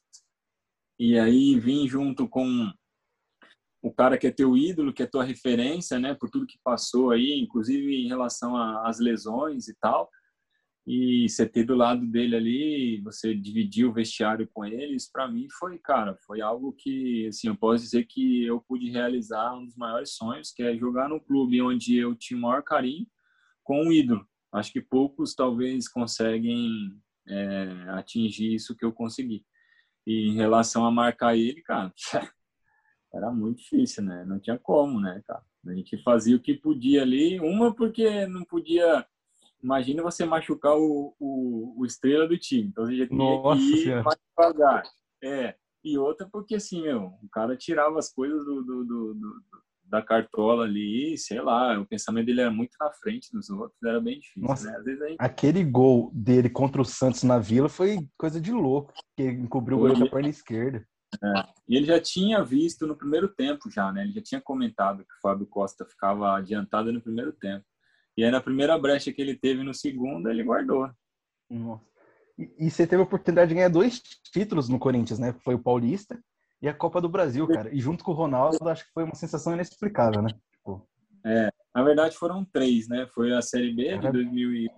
E 0.98 1.16
aí 1.16 1.60
vim 1.60 1.86
junto 1.86 2.28
com 2.28 2.72
o 3.80 3.92
cara 3.92 4.18
que 4.18 4.26
é 4.26 4.32
teu 4.32 4.56
ídolo, 4.56 4.92
que 4.92 5.04
é 5.04 5.06
tua 5.06 5.22
referência, 5.22 5.96
né? 6.00 6.12
Por 6.12 6.28
tudo 6.28 6.44
que 6.44 6.58
passou 6.64 7.12
aí, 7.12 7.38
inclusive 7.40 8.02
em 8.02 8.08
relação 8.08 8.56
às 8.84 8.98
lesões 8.98 9.68
e 9.68 9.76
tal 9.76 10.10
e 10.90 11.28
você 11.28 11.46
ter 11.46 11.64
do 11.64 11.74
lado 11.74 12.06
dele 12.06 12.34
ali, 12.34 13.00
você 13.02 13.34
dividir 13.34 13.84
o 13.84 13.92
vestiário 13.92 14.48
com 14.54 14.64
eles, 14.64 15.06
para 15.06 15.28
mim 15.28 15.46
foi, 15.58 15.76
cara, 15.76 16.16
foi 16.26 16.40
algo 16.40 16.72
que, 16.72 17.26
assim, 17.26 17.48
eu 17.48 17.54
posso 17.54 17.84
dizer 17.84 18.06
que 18.06 18.46
eu 18.46 18.58
pude 18.62 18.88
realizar 18.88 19.52
um 19.52 19.66
dos 19.66 19.76
maiores 19.76 20.14
sonhos, 20.14 20.50
que 20.50 20.62
é 20.62 20.74
jogar 20.74 21.06
no 21.10 21.20
clube 21.20 21.60
onde 21.60 21.94
eu 21.94 22.14
tinha 22.14 22.38
o 22.38 22.40
maior 22.40 22.62
carinho 22.62 23.06
com 23.62 23.82
um 23.82 23.92
ídolo. 23.92 24.26
Acho 24.50 24.72
que 24.72 24.80
poucos 24.80 25.34
talvez 25.34 25.86
conseguem 25.88 26.90
é, 27.28 27.84
atingir 27.90 28.54
isso 28.54 28.74
que 28.74 28.82
eu 28.86 28.90
consegui. 28.90 29.44
E 30.06 30.30
em 30.30 30.36
relação 30.36 30.86
a 30.86 30.90
marcar 30.90 31.36
ele, 31.36 31.60
cara, 31.60 31.92
era 33.12 33.30
muito 33.30 33.58
difícil, 33.58 34.04
né? 34.04 34.24
Não 34.24 34.40
tinha 34.40 34.58
como, 34.58 34.98
né, 35.00 35.20
cara? 35.26 35.44
A 35.66 35.74
gente 35.74 36.02
fazia 36.02 36.34
o 36.34 36.40
que 36.40 36.54
podia 36.54 37.02
ali, 37.02 37.38
uma 37.40 37.74
porque 37.74 38.26
não 38.26 38.42
podia 38.42 39.06
imagina 39.62 40.02
você 40.02 40.24
machucar 40.24 40.76
o, 40.76 41.14
o, 41.18 41.74
o, 41.80 41.86
estrela 41.86 42.26
do 42.26 42.38
time. 42.38 42.68
Então 42.68 42.86
você 42.86 42.96
já 42.96 43.06
tinha 43.06 43.18
Nossa 43.18 43.60
que 43.60 43.88
ir 43.88 44.02
mais 44.02 44.18
devagar. 44.36 44.82
É. 45.22 45.54
E 45.84 45.96
outra 45.96 46.28
porque 46.30 46.56
assim, 46.56 46.82
meu, 46.82 47.12
o 47.22 47.28
cara 47.32 47.56
tirava 47.56 47.98
as 47.98 48.12
coisas 48.12 48.44
do, 48.44 48.62
do, 48.62 48.84
do, 48.84 49.14
do, 49.14 49.42
da 49.84 50.02
cartola 50.02 50.64
ali, 50.64 51.16
sei 51.16 51.40
lá, 51.40 51.78
o 51.78 51.86
pensamento 51.86 52.26
dele 52.26 52.42
era 52.42 52.50
muito 52.50 52.76
na 52.80 52.90
frente 52.92 53.32
dos 53.32 53.48
outros, 53.48 53.82
era 53.82 54.00
bem 54.00 54.18
difícil, 54.18 54.48
Nossa, 54.48 54.70
né? 54.70 54.82
Gente... 54.84 55.16
Aquele 55.18 55.64
gol 55.64 56.10
dele 56.12 56.50
contra 56.50 56.82
o 56.82 56.84
Santos 56.84 57.22
na 57.22 57.38
Vila 57.38 57.68
foi 57.68 58.06
coisa 58.18 58.40
de 58.40 58.52
louco, 58.52 58.92
que 59.16 59.22
ele 59.22 59.42
encobriu 59.42 59.76
o 59.76 59.80
goleiro 59.80 60.04
da 60.04 60.10
perna 60.10 60.28
esquerda. 60.28 60.84
É. 61.22 61.42
E 61.66 61.76
ele 61.76 61.86
já 61.86 62.00
tinha 62.00 62.44
visto 62.44 62.86
no 62.86 62.96
primeiro 62.96 63.28
tempo 63.28 63.70
já, 63.70 63.90
né? 63.90 64.02
Ele 64.02 64.12
já 64.12 64.22
tinha 64.22 64.40
comentado 64.40 64.98
que 64.98 65.14
o 65.14 65.20
Fábio 65.22 65.46
Costa 65.46 65.86
ficava 65.86 66.36
adiantado 66.36 66.92
no 66.92 67.00
primeiro 67.00 67.32
tempo. 67.32 67.64
E 68.18 68.24
aí 68.24 68.32
na 68.32 68.40
primeira 68.40 68.76
brecha 68.76 69.12
que 69.12 69.22
ele 69.22 69.38
teve 69.38 69.62
no 69.62 69.72
segundo, 69.72 70.28
ele 70.28 70.42
guardou. 70.42 70.90
Nossa. 71.48 71.84
E, 72.36 72.66
e 72.66 72.68
você 72.68 72.84
teve 72.84 73.00
a 73.00 73.04
oportunidade 73.04 73.50
de 73.50 73.54
ganhar 73.54 73.68
dois 73.68 74.00
títulos 74.32 74.68
no 74.68 74.76
Corinthians, 74.76 75.20
né? 75.20 75.32
Foi 75.44 75.54
o 75.54 75.62
Paulista 75.62 76.20
e 76.60 76.66
a 76.66 76.74
Copa 76.74 77.00
do 77.00 77.08
Brasil, 77.08 77.46
cara. 77.46 77.72
E 77.72 77.78
junto 77.78 78.02
com 78.02 78.10
o 78.10 78.14
Ronaldo, 78.16 78.68
acho 78.68 78.84
que 78.84 78.92
foi 78.92 79.04
uma 79.04 79.14
sensação 79.14 79.54
inexplicável, 79.54 80.20
né? 80.20 80.30
É, 81.24 81.48
na 81.72 81.84
verdade 81.84 82.16
foram 82.16 82.44
três, 82.44 82.88
né? 82.88 83.06
Foi 83.14 83.32
a 83.32 83.40
Série 83.40 83.72
B 83.72 83.96
de 83.98 84.10
2000 84.10 84.52
e... 84.52 84.70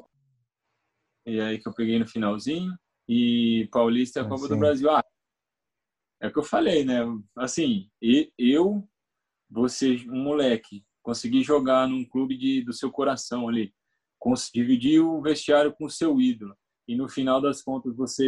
e 1.24 1.40
aí 1.40 1.58
que 1.58 1.66
eu 1.66 1.72
peguei 1.72 1.98
no 1.98 2.06
finalzinho 2.06 2.74
e 3.08 3.66
Paulista 3.72 4.20
e 4.20 4.22
a 4.22 4.28
Copa 4.28 4.48
do 4.48 4.58
Brasil. 4.58 4.90
Ah, 4.90 5.02
é 6.20 6.28
o 6.28 6.32
que 6.32 6.38
eu 6.38 6.44
falei, 6.44 6.84
né? 6.84 6.98
Assim, 7.38 7.90
eu, 8.38 8.86
você, 9.48 9.96
um 10.10 10.24
moleque 10.24 10.84
conseguir 11.02 11.42
jogar 11.42 11.88
num 11.88 12.04
clube 12.04 12.36
de, 12.36 12.62
do 12.62 12.72
seu 12.72 12.90
coração 12.90 13.48
ali, 13.48 13.72
dividir 14.52 15.00
o 15.00 15.20
vestiário 15.20 15.72
com 15.72 15.86
o 15.86 15.90
seu 15.90 16.20
ídolo. 16.20 16.54
E 16.86 16.96
no 16.96 17.08
final 17.08 17.40
das 17.40 17.62
contas 17.62 17.96
você 17.96 18.24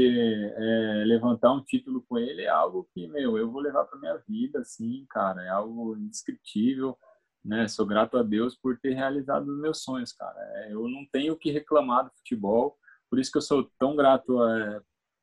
é, 0.56 1.04
levantar 1.04 1.52
um 1.52 1.62
título 1.64 2.04
com 2.08 2.16
ele 2.16 2.42
é 2.42 2.48
algo 2.48 2.88
que 2.94 3.08
meu 3.08 3.36
eu 3.36 3.50
vou 3.50 3.60
levar 3.60 3.84
para 3.84 3.98
minha 3.98 4.16
vida 4.28 4.60
assim 4.60 5.04
cara. 5.10 5.42
É 5.42 5.48
algo 5.48 5.96
indescritível 5.96 6.96
né? 7.44 7.66
Sou 7.68 7.84
grato 7.84 8.16
a 8.16 8.22
Deus 8.22 8.56
por 8.56 8.78
ter 8.78 8.94
realizado 8.94 9.48
os 9.48 9.60
meus 9.60 9.82
sonhos 9.82 10.12
cara. 10.12 10.38
É, 10.54 10.72
eu 10.72 10.88
não 10.88 11.04
tenho 11.10 11.34
o 11.34 11.36
que 11.36 11.50
reclamar 11.50 12.04
do 12.04 12.12
futebol. 12.16 12.78
Por 13.10 13.18
isso 13.18 13.30
que 13.30 13.38
eu 13.38 13.42
sou 13.42 13.70
tão 13.78 13.96
grato 13.96 14.40
a, 14.40 14.82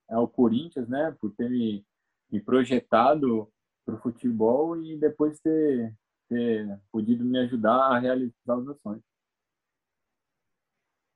ao 0.10 0.28
Corinthians 0.28 0.88
né? 0.90 1.16
Por 1.20 1.34
ter 1.36 1.50
me, 1.50 1.86
me 2.32 2.40
projetado 2.42 3.50
para 3.86 3.96
o 3.96 4.02
futebol 4.02 4.78
e 4.82 4.98
depois 4.98 5.40
ter 5.40 5.96
ter 6.30 6.80
podido 6.92 7.26
me 7.26 7.40
ajudar 7.40 7.76
a 7.76 8.00
realizar 8.00 8.56
os 8.56 8.64
meus 8.64 8.80
sonhos. 8.80 9.04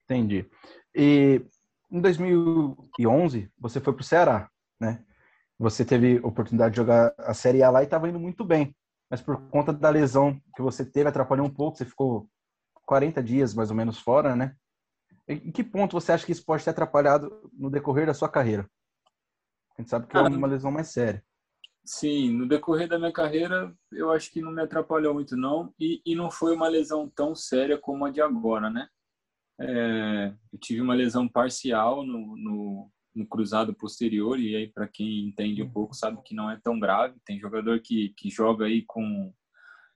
Entendi. 0.05 0.49
E 0.93 1.41
em 1.89 2.01
2011, 2.01 3.51
você 3.57 3.79
foi 3.79 3.93
para 3.93 4.01
o 4.01 4.03
Ceará, 4.03 4.49
né? 4.79 5.05
Você 5.57 5.85
teve 5.85 6.19
oportunidade 6.19 6.73
de 6.73 6.77
jogar 6.77 7.13
a 7.19 7.33
Série 7.33 7.63
A 7.63 7.69
lá 7.69 7.81
e 7.81 7.85
estava 7.85 8.09
indo 8.09 8.19
muito 8.19 8.43
bem. 8.43 8.75
Mas 9.09 9.21
por 9.21 9.39
conta 9.49 9.71
da 9.71 9.89
lesão 9.89 10.41
que 10.55 10.61
você 10.61 10.83
teve, 10.83 11.07
atrapalhou 11.07 11.45
um 11.45 11.53
pouco, 11.53 11.77
você 11.77 11.85
ficou 11.85 12.27
40 12.85 13.21
dias 13.21 13.53
mais 13.53 13.69
ou 13.69 13.75
menos 13.75 13.99
fora, 13.99 14.35
né? 14.35 14.55
Em 15.27 15.51
que 15.51 15.63
ponto 15.63 15.93
você 15.93 16.11
acha 16.11 16.25
que 16.25 16.31
isso 16.31 16.43
pode 16.43 16.63
ter 16.63 16.71
atrapalhado 16.71 17.49
no 17.53 17.69
decorrer 17.69 18.07
da 18.07 18.13
sua 18.13 18.27
carreira? 18.27 18.69
A 19.77 19.81
gente 19.81 19.89
sabe 19.89 20.07
que 20.07 20.17
é 20.17 20.19
uma 20.19 20.47
lesão 20.47 20.71
mais 20.71 20.89
séria. 20.89 21.23
Sim, 21.85 22.31
no 22.31 22.47
decorrer 22.47 22.87
da 22.87 22.97
minha 22.97 23.11
carreira, 23.11 23.75
eu 23.91 24.09
acho 24.11 24.31
que 24.31 24.41
não 24.41 24.51
me 24.51 24.61
atrapalhou 24.61 25.13
muito, 25.13 25.35
não. 25.35 25.73
E, 25.77 26.01
e 26.05 26.15
não 26.15 26.31
foi 26.31 26.55
uma 26.55 26.69
lesão 26.69 27.09
tão 27.09 27.35
séria 27.35 27.77
como 27.77 28.05
a 28.05 28.09
de 28.09 28.21
agora, 28.21 28.69
né? 28.69 28.87
É, 29.59 30.33
eu 30.51 30.59
tive 30.59 30.81
uma 30.81 30.93
lesão 30.93 31.27
parcial 31.27 32.05
no, 32.05 32.37
no, 32.37 32.91
no 33.13 33.27
cruzado 33.27 33.73
posterior, 33.73 34.39
e 34.39 34.55
aí, 34.55 34.67
para 34.67 34.87
quem 34.87 35.27
entende 35.27 35.61
um 35.61 35.69
pouco, 35.69 35.93
sabe 35.93 36.21
que 36.23 36.33
não 36.33 36.49
é 36.49 36.57
tão 36.63 36.79
grave. 36.79 37.19
Tem 37.25 37.39
jogador 37.39 37.79
que, 37.81 38.13
que 38.17 38.29
joga 38.29 38.65
aí 38.65 38.83
com 38.87 39.33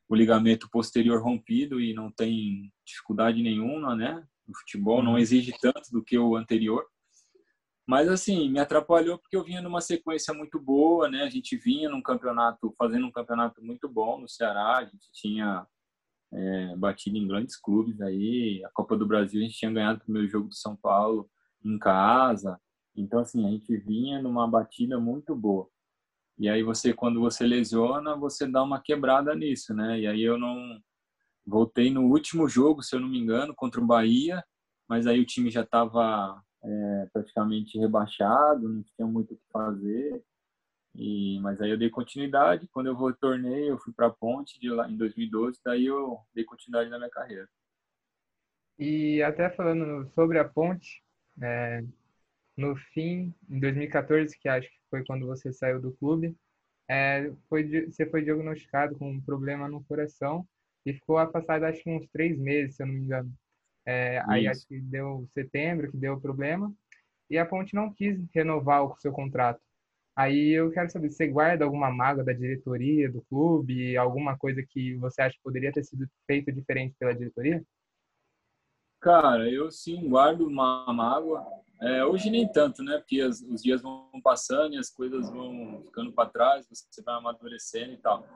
o 0.10 0.15
ligamento 0.15 0.70
posterior 0.70 1.22
rompido 1.22 1.79
e 1.79 1.94
não 1.94 2.12
tem 2.12 2.72
dificuldade 2.86 3.41
nenhuma, 3.41 3.96
né? 3.96 4.25
O 4.46 4.58
futebol 4.58 5.01
não 5.01 5.13
uhum. 5.13 5.17
exige 5.17 5.53
tanto 5.62 5.89
do 5.91 6.03
que 6.03 6.17
o 6.17 6.36
anterior. 6.36 6.86
Mas 7.88 8.10
assim, 8.10 8.50
me 8.50 8.60
atrapalhou 8.60 9.17
porque 9.17 9.38
eu 9.38 9.44
vinha 9.44 9.62
numa 9.62 9.79
sequência 9.79 10.34
muito 10.34 10.60
boa, 10.60 11.10
né? 11.10 11.24
A 11.24 11.29
gente 11.29 11.56
vinha 11.56 11.89
num 11.89 12.01
campeonato, 12.01 12.75
fazendo 12.77 13.08
um 13.08 13.12
campeonato 13.12 13.63
muito 13.63 13.88
bom 13.88 14.20
no 14.20 14.27
Ceará, 14.27 14.79
a 14.79 14.86
gente 14.86 15.10
tinha 15.13 15.65
é, 16.34 16.75
batido 16.75 17.17
em 17.17 17.25
grandes 17.27 17.56
clubes 17.56 18.01
aí, 18.01 18.62
a 18.65 18.70
Copa 18.72 18.98
do 18.98 19.06
Brasil 19.08 19.39
a 19.39 19.44
gente 19.46 19.58
tinha 19.58 19.72
ganhado 19.72 20.00
o 20.00 20.03
primeiro 20.03 20.27
jogo 20.27 20.50
do 20.50 20.56
São 20.56 20.75
Paulo 20.75 21.29
em 21.63 21.79
casa. 21.79 22.60
Então 22.96 23.20
assim, 23.22 23.46
a 23.48 23.51
gente 23.51 23.77
vinha 23.77 24.22
numa 24.22 24.46
batida 24.48 25.00
muito 25.00 25.34
boa. 25.34 25.70
E 26.38 26.50
aí 26.50 26.63
você 26.63 26.94
quando 26.94 27.22
você 27.22 27.46
lesiona, 27.48 28.17
você 28.17 28.46
dá 28.46 28.63
uma 28.63 28.82
quebrada 28.82 29.34
nisso, 29.34 29.74
né? 29.74 30.00
E 30.01 30.08
aí 30.08 30.24
eu 30.24 30.38
não 30.38 30.77
voltei 31.46 31.89
no 31.89 32.03
último 32.03 32.50
jogo, 32.50 32.84
se 32.84 32.96
eu 32.96 33.00
não 33.00 33.08
me 33.08 33.17
engano, 33.17 33.56
contra 33.56 33.79
o 33.79 33.86
Bahia, 33.88 34.44
mas 34.89 35.08
aí 35.08 35.22
o 35.22 35.25
time 35.25 35.50
já 35.50 35.62
estava 35.62 36.44
é, 36.67 37.05
praticamente 37.13 37.79
rebaixado, 37.79 38.67
não 38.67 38.83
tinha 38.83 39.07
muito 39.07 39.33
o 39.33 39.38
que 39.38 39.43
fazer. 39.51 40.24
E, 40.93 41.39
mas 41.41 41.62
aí 41.62 41.69
eu 41.69 41.77
dei 41.77 41.89
continuidade. 41.89 42.67
Quando 42.69 42.88
eu 42.88 42.95
retornei, 42.95 43.69
eu 43.69 43.77
fui 43.77 43.93
para 43.93 44.07
a 44.07 44.12
Ponte 44.12 44.59
de 44.59 44.69
lá 44.69 44.89
em 44.89 44.97
2012. 44.97 45.59
Daí 45.63 45.86
eu 45.86 46.19
dei 46.33 46.43
continuidade 46.43 46.89
na 46.89 46.97
minha 46.97 47.09
carreira. 47.09 47.47
E 48.77 49.21
até 49.24 49.50
falando 49.50 50.09
sobre 50.13 50.39
a 50.39 50.45
Ponte, 50.47 51.03
é, 51.41 51.83
no 52.55 52.75
fim, 52.75 53.33
em 53.50 53.59
2014, 53.59 54.38
que 54.38 54.50
acho 54.50 54.67
que 54.67 54.77
foi 54.89 55.05
quando 55.05 55.25
você 55.25 55.51
saiu 55.53 55.81
do 55.81 55.93
clube, 55.93 56.36
é, 56.89 57.31
foi, 57.50 57.88
você 57.88 58.05
foi 58.09 58.24
diagnosticado 58.24 58.97
com 58.97 59.12
um 59.12 59.21
problema 59.21 59.67
no 59.67 59.83
coração 59.83 60.47
e 60.86 60.93
ficou 60.93 61.17
afastado 61.17 61.65
acho 61.65 61.83
que 61.83 61.89
uns 61.89 62.07
três 62.09 62.38
meses, 62.39 62.75
se 62.75 62.83
eu 62.83 62.88
não 62.88 62.93
me 62.93 63.01
engano. 63.01 63.33
É, 63.88 64.22
aí 64.27 64.46
acho 64.48 64.67
que 64.67 64.77
deu 64.82 65.25
setembro 65.34 65.89
que 65.89 65.96
deu 65.96 66.15
o 66.15 66.22
problema 66.22 66.74
e 67.29 67.38
a 67.38 67.46
Ponte 67.46 67.74
não 67.74 67.94
quis 67.94 68.20
renovar 68.36 68.84
o 68.84 68.96
seu 69.00 69.13
contrato. 69.13 69.62
Aí 70.13 70.50
eu 70.50 70.72
quero 70.72 70.89
saber, 70.89 71.10
você 71.10 71.27
guarda 71.27 71.63
alguma 71.63 71.89
mágoa 71.89 72.24
da 72.24 72.34
diretoria, 72.34 73.10
do 73.10 73.22
clube, 73.29 73.96
alguma 73.96 74.38
coisa 74.38 74.62
que 74.67 74.96
você 74.96 75.22
acha 75.22 75.36
que 75.36 75.44
poderia 75.44 75.72
ter 75.72 75.84
sido 75.84 76.06
feito 76.25 76.51
diferente 76.51 76.96
pela 77.00 77.13
diretoria? 77.13 77.63
Cara, 79.00 79.50
eu 79.50 79.72
sim 79.72 80.10
guardo 80.10 80.48
uma 80.48 80.91
mágoa. 80.91 81.46
É, 81.79 82.03
hoje 82.03 82.32
nem 82.32 82.51
tanto, 82.51 82.84
né? 82.84 82.98
Porque 82.98 83.22
as, 83.22 83.41
os 83.41 83.62
dias 83.62 83.82
vão 83.82 84.10
passando 84.24 84.74
e 84.74 84.77
as 84.77 84.89
coisas 84.89 85.29
vão 85.29 85.84
ficando 85.86 86.12
para 86.12 86.29
trás, 86.29 86.67
você 86.67 87.01
vai 87.03 87.15
amadurecendo 87.15 87.94
e 87.94 87.98
tal. 87.98 88.27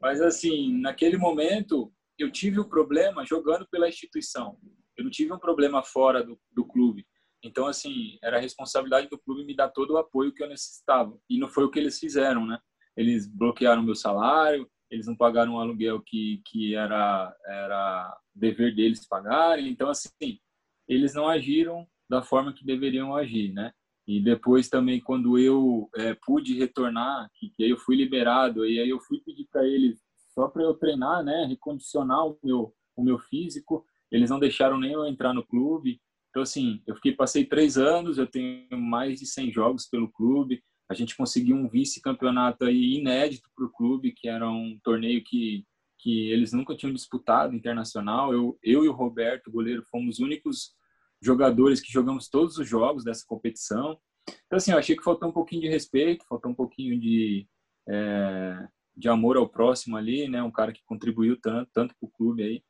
Mas 0.00 0.22
assim, 0.22 0.80
naquele 0.80 1.18
momento, 1.18 1.92
eu 2.18 2.32
tive 2.32 2.58
o 2.58 2.62
um 2.62 2.68
problema 2.68 3.26
jogando 3.26 3.68
pela 3.70 3.88
instituição. 3.88 4.58
Eu 4.96 5.04
não 5.04 5.10
tive 5.10 5.32
um 5.32 5.38
problema 5.38 5.82
fora 5.82 6.22
do, 6.22 6.38
do 6.52 6.64
clube. 6.64 7.06
Então, 7.42 7.66
assim, 7.66 8.18
era 8.22 8.38
a 8.38 8.40
responsabilidade 8.40 9.08
do 9.08 9.18
clube 9.18 9.44
me 9.44 9.54
dar 9.54 9.68
todo 9.68 9.92
o 9.92 9.98
apoio 9.98 10.32
que 10.32 10.42
eu 10.42 10.48
necessitava. 10.48 11.18
E 11.28 11.38
não 11.38 11.48
foi 11.48 11.64
o 11.64 11.70
que 11.70 11.78
eles 11.78 11.98
fizeram, 11.98 12.46
né? 12.46 12.58
Eles 12.96 13.26
bloquearam 13.26 13.82
meu 13.82 13.94
salário, 13.94 14.68
eles 14.90 15.06
não 15.06 15.16
pagaram 15.16 15.54
o 15.54 15.60
aluguel 15.60 16.00
que, 16.00 16.40
que 16.46 16.74
era, 16.74 17.34
era 17.46 18.18
dever 18.34 18.74
deles 18.74 19.06
pagarem. 19.06 19.68
Então, 19.68 19.88
assim, 19.88 20.40
eles 20.88 21.14
não 21.14 21.28
agiram 21.28 21.86
da 22.08 22.22
forma 22.22 22.52
que 22.52 22.64
deveriam 22.64 23.14
agir, 23.14 23.52
né? 23.52 23.72
E 24.06 24.20
depois 24.20 24.68
também, 24.68 25.00
quando 25.00 25.36
eu 25.36 25.90
é, 25.96 26.14
pude 26.14 26.56
retornar, 26.56 27.28
que, 27.34 27.50
que 27.50 27.64
aí 27.64 27.70
eu 27.70 27.76
fui 27.76 27.96
liberado, 27.96 28.64
e 28.64 28.78
aí 28.78 28.88
eu 28.88 29.00
fui 29.00 29.20
pedir 29.20 29.46
para 29.50 29.66
eles 29.66 30.00
só 30.32 30.46
para 30.48 30.62
eu 30.62 30.74
treinar, 30.74 31.24
né? 31.24 31.44
Recondicionar 31.48 32.24
o 32.24 32.38
meu, 32.42 32.72
o 32.94 33.02
meu 33.02 33.18
físico. 33.18 33.84
Eles 34.10 34.30
não 34.30 34.38
deixaram 34.38 34.78
nem 34.78 34.92
eu 34.92 35.06
entrar 35.06 35.32
no 35.32 35.46
clube. 35.46 36.00
Então, 36.30 36.42
assim, 36.42 36.82
eu 36.86 36.94
fiquei, 36.96 37.12
passei 37.12 37.44
três 37.44 37.78
anos, 37.78 38.18
eu 38.18 38.26
tenho 38.26 38.78
mais 38.78 39.20
de 39.20 39.26
100 39.26 39.52
jogos 39.52 39.86
pelo 39.86 40.10
clube. 40.10 40.62
A 40.88 40.94
gente 40.94 41.16
conseguiu 41.16 41.56
um 41.56 41.68
vice-campeonato 41.68 42.64
aí 42.64 42.98
inédito 42.98 43.48
para 43.54 43.64
o 43.64 43.72
clube, 43.72 44.12
que 44.12 44.28
era 44.28 44.48
um 44.48 44.78
torneio 44.84 45.22
que, 45.24 45.64
que 45.98 46.30
eles 46.30 46.52
nunca 46.52 46.76
tinham 46.76 46.92
disputado 46.92 47.54
internacional. 47.54 48.32
Eu, 48.32 48.58
eu 48.62 48.84
e 48.84 48.88
o 48.88 48.92
Roberto, 48.92 49.50
goleiro, 49.50 49.82
fomos 49.90 50.16
os 50.16 50.20
únicos 50.20 50.74
jogadores 51.20 51.80
que 51.80 51.92
jogamos 51.92 52.28
todos 52.28 52.58
os 52.58 52.68
jogos 52.68 53.02
dessa 53.02 53.24
competição. 53.26 53.98
Então, 54.46 54.56
assim, 54.56 54.72
eu 54.72 54.78
achei 54.78 54.96
que 54.96 55.02
faltou 55.02 55.28
um 55.28 55.32
pouquinho 55.32 55.62
de 55.62 55.68
respeito, 55.68 56.26
faltou 56.28 56.50
um 56.50 56.54
pouquinho 56.54 56.98
de, 56.98 57.46
é, 57.88 58.66
de 58.96 59.08
amor 59.08 59.36
ao 59.36 59.48
próximo 59.48 59.96
ali, 59.96 60.28
né? 60.28 60.42
Um 60.42 60.50
cara 60.50 60.72
que 60.72 60.84
contribuiu 60.84 61.38
tanto, 61.40 61.70
tanto 61.72 61.94
para 61.98 62.06
o 62.06 62.10
clube 62.10 62.42
aí. 62.42 62.62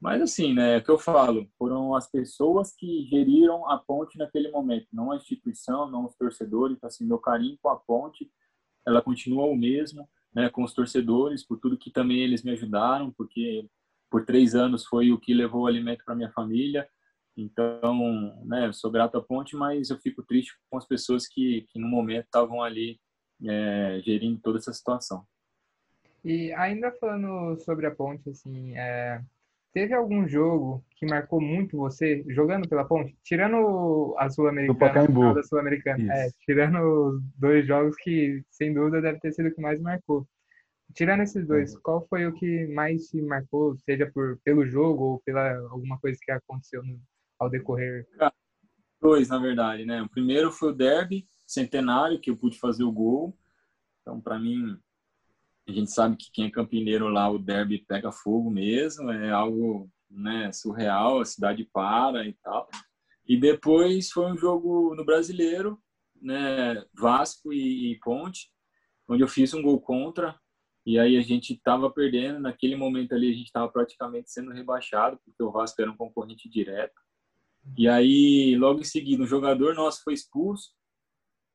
Mas 0.00 0.22
assim, 0.22 0.54
né, 0.54 0.76
é 0.76 0.78
o 0.78 0.84
que 0.84 0.90
eu 0.90 0.98
falo, 0.98 1.48
foram 1.58 1.94
as 1.94 2.08
pessoas 2.08 2.72
que 2.74 3.06
geriram 3.10 3.68
a 3.68 3.78
ponte 3.78 4.16
naquele 4.16 4.50
momento, 4.50 4.86
não 4.92 5.10
a 5.10 5.16
instituição, 5.16 5.90
não 5.90 6.06
os 6.06 6.14
torcedores, 6.14 6.76
então, 6.76 6.86
assim, 6.86 7.04
meu 7.04 7.18
carinho 7.18 7.58
com 7.60 7.68
a 7.68 7.76
ponte, 7.76 8.30
ela 8.86 9.02
continua 9.02 9.44
o 9.46 9.56
mesmo, 9.56 10.08
né, 10.32 10.48
com 10.50 10.62
os 10.62 10.72
torcedores, 10.72 11.44
por 11.44 11.58
tudo 11.58 11.76
que 11.76 11.90
também 11.90 12.20
eles 12.20 12.44
me 12.44 12.52
ajudaram, 12.52 13.12
porque 13.12 13.68
por 14.08 14.24
três 14.24 14.54
anos 14.54 14.86
foi 14.86 15.10
o 15.10 15.18
que 15.18 15.34
levou 15.34 15.62
o 15.62 15.66
alimento 15.66 16.04
para 16.04 16.14
minha 16.14 16.30
família, 16.30 16.88
então, 17.36 18.36
né, 18.44 18.66
eu 18.66 18.72
sou 18.72 18.90
grato 18.90 19.16
à 19.16 19.22
ponte, 19.22 19.54
mas 19.56 19.90
eu 19.90 19.98
fico 19.98 20.24
triste 20.24 20.52
com 20.68 20.76
as 20.76 20.86
pessoas 20.86 21.26
que, 21.26 21.66
que 21.70 21.78
no 21.78 21.86
momento 21.86 22.24
estavam 22.24 22.62
ali 22.62 23.00
é, 23.46 24.00
gerindo 24.04 24.40
toda 24.40 24.58
essa 24.58 24.72
situação. 24.72 25.24
E 26.24 26.52
ainda 26.54 26.90
falando 26.92 27.56
sobre 27.60 27.86
a 27.86 27.94
ponte, 27.94 28.28
assim, 28.28 28.76
é, 28.76 29.22
Teve 29.72 29.94
algum 29.94 30.26
jogo 30.26 30.84
que 30.96 31.06
marcou 31.06 31.40
muito 31.40 31.76
você 31.76 32.24
jogando 32.28 32.68
pela 32.68 32.84
ponte? 32.84 33.16
Tirando 33.22 34.14
a 34.18 34.30
Sul-Americana, 34.30 35.34
da 35.34 35.42
Sul-Americana. 35.42 36.12
É, 36.12 36.30
tirando 36.44 36.78
os 36.78 37.22
dois 37.36 37.66
jogos 37.66 37.94
que, 37.96 38.42
sem 38.50 38.72
dúvida, 38.72 39.00
deve 39.00 39.20
ter 39.20 39.32
sido 39.32 39.48
o 39.48 39.54
que 39.54 39.60
mais 39.60 39.80
marcou. 39.80 40.26
Tirando 40.94 41.22
esses 41.22 41.46
dois, 41.46 41.74
uhum. 41.74 41.80
qual 41.82 42.06
foi 42.08 42.26
o 42.26 42.32
que 42.32 42.66
mais 42.68 43.08
te 43.08 43.20
marcou, 43.20 43.76
seja 43.76 44.10
por, 44.12 44.38
pelo 44.42 44.66
jogo 44.66 45.04
ou 45.04 45.20
pela 45.20 45.56
alguma 45.70 45.98
coisa 45.98 46.18
que 46.20 46.32
aconteceu 46.32 46.82
no, 46.82 46.98
ao 47.38 47.50
decorrer? 47.50 48.06
Dois, 49.00 49.28
na 49.28 49.38
verdade, 49.38 49.84
né? 49.84 50.02
O 50.02 50.08
primeiro 50.08 50.50
foi 50.50 50.70
o 50.70 50.74
derby 50.74 51.28
centenário, 51.46 52.18
que 52.18 52.30
eu 52.30 52.36
pude 52.36 52.58
fazer 52.58 52.84
o 52.84 52.92
gol. 52.92 53.36
Então, 54.00 54.20
para 54.20 54.38
mim, 54.38 54.78
a 55.68 55.72
gente 55.72 55.90
sabe 55.90 56.16
que 56.16 56.30
quem 56.32 56.46
é 56.46 56.50
campineiro 56.50 57.08
lá, 57.08 57.30
o 57.30 57.38
derby 57.38 57.84
pega 57.86 58.10
fogo 58.10 58.50
mesmo, 58.50 59.10
é 59.10 59.30
algo 59.30 59.90
né, 60.10 60.50
surreal, 60.50 61.20
a 61.20 61.24
cidade 61.24 61.68
para 61.72 62.26
e 62.26 62.32
tal. 62.42 62.68
E 63.26 63.38
depois 63.38 64.10
foi 64.10 64.32
um 64.32 64.36
jogo 64.36 64.94
no 64.94 65.04
Brasileiro, 65.04 65.78
né, 66.20 66.82
Vasco 66.94 67.52
e, 67.52 67.92
e 67.92 67.98
Ponte, 68.00 68.50
onde 69.06 69.22
eu 69.22 69.28
fiz 69.28 69.52
um 69.52 69.62
gol 69.62 69.78
contra. 69.80 70.38
E 70.86 70.98
aí 70.98 71.18
a 71.18 71.20
gente 71.20 71.52
estava 71.52 71.90
perdendo, 71.90 72.40
naquele 72.40 72.74
momento 72.74 73.14
ali 73.14 73.30
a 73.30 73.34
gente 73.34 73.46
estava 73.46 73.70
praticamente 73.70 74.30
sendo 74.30 74.50
rebaixado, 74.52 75.20
porque 75.22 75.42
o 75.42 75.52
Vasco 75.52 75.82
era 75.82 75.90
um 75.90 75.96
concorrente 75.96 76.48
direto. 76.48 76.98
E 77.76 77.86
aí, 77.86 78.56
logo 78.56 78.80
em 78.80 78.84
seguida, 78.84 79.22
um 79.22 79.26
jogador 79.26 79.74
nosso 79.74 80.02
foi 80.02 80.14
expulso, 80.14 80.70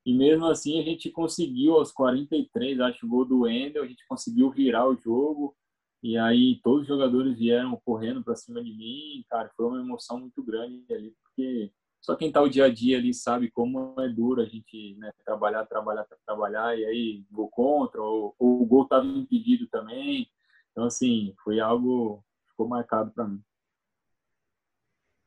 e 0.06 0.14
mesmo 0.14 0.46
assim 0.46 0.80
a 0.80 0.84
gente 0.84 1.10
conseguiu 1.10 1.76
aos 1.76 1.92
43, 1.92 2.80
acho 2.82 3.06
o 3.06 3.10
gol 3.10 3.26
do 3.26 3.42
Wendel, 3.42 3.84
a 3.84 3.88
gente 3.88 4.06
conseguiu 4.08 4.52
virar 4.52 4.88
o 4.88 4.98
jogo. 4.98 5.56
E 6.02 6.18
aí 6.18 6.60
todos 6.62 6.82
os 6.82 6.88
jogadores 6.88 7.38
vieram 7.38 7.80
correndo 7.86 8.22
para 8.22 8.36
cima 8.36 8.62
de 8.62 8.74
mim, 8.74 9.24
cara, 9.30 9.50
foi 9.56 9.66
uma 9.66 9.80
emoção 9.80 10.20
muito 10.20 10.44
grande 10.44 10.84
ali, 10.94 11.16
porque 11.24 11.72
só 12.02 12.18
quem 12.18 12.30
tá 12.30 12.42
o 12.42 12.50
dia 12.50 12.66
a 12.66 12.70
dia 12.70 12.98
ali 12.98 13.14
sabe 13.14 13.50
como 13.50 13.96
é 14.02 14.10
duro 14.10 14.42
a 14.42 14.46
gente 14.46 14.96
né, 14.98 15.14
trabalhar, 15.26 15.66
trabalhar, 15.66 16.06
trabalhar, 16.26 16.78
e 16.78 16.84
aí 16.84 17.26
gol 17.32 17.50
contra, 17.50 18.02
ou, 18.02 18.36
ou 18.38 18.62
o 18.62 18.66
gol 18.66 18.86
tava 18.86 19.06
impedido 19.06 19.66
também. 19.68 20.28
Então, 20.72 20.84
assim, 20.84 21.34
foi 21.42 21.62
algo 21.62 22.22
que 22.44 22.50
ficou 22.50 22.68
marcado 22.68 23.10
para 23.12 23.26
mim. 23.26 23.42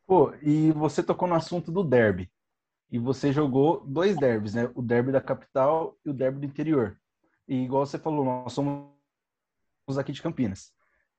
Pô, 0.07 0.35
e 0.43 0.71
você 0.73 1.03
tocou 1.03 1.27
no 1.27 1.35
assunto 1.35 1.73
do 1.73 1.83
derby 1.83 2.31
e 2.91 2.99
você 2.99 3.33
jogou 3.33 3.85
dois 3.87 4.17
derbys, 4.17 4.55
né? 4.55 4.71
O 4.75 4.83
derby 4.83 5.13
da 5.13 5.21
capital 5.21 5.99
e 6.05 6.11
o 6.11 6.15
derby 6.15 6.41
do 6.41 6.47
interior. 6.47 7.01
E 7.49 7.65
igual 7.65 7.85
você 7.85 7.99
falou, 7.99 8.25
nós 8.25 8.53
somos 8.53 8.89
aqui 9.99 10.13
de 10.13 10.23
Campinas. 10.23 10.73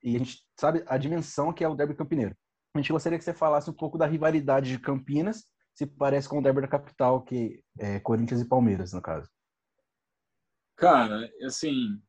E 0.03 0.15
a 0.15 0.19
gente 0.19 0.43
sabe 0.59 0.83
a 0.87 0.97
dimensão 0.97 1.51
que 1.51 1.63
é 1.63 1.67
o 1.67 1.75
derby 1.75 1.95
campineiro. 1.95 2.35
A 2.73 2.79
gente 2.79 2.91
gostaria 2.91 3.17
que 3.17 3.23
você 3.23 3.33
falasse 3.33 3.69
um 3.69 3.73
pouco 3.73 3.97
da 3.97 4.05
rivalidade 4.05 4.69
de 4.69 4.79
Campinas, 4.79 5.45
se 5.73 5.85
parece 5.85 6.29
com 6.29 6.39
o 6.39 6.41
derby 6.41 6.61
da 6.61 6.67
capital, 6.67 7.23
que 7.23 7.63
é 7.77 7.99
Corinthians 7.99 8.41
e 8.41 8.47
Palmeiras, 8.47 8.93
no 8.93 9.01
caso. 9.01 9.29
Cara, 10.75 11.29
assim, 11.43 11.99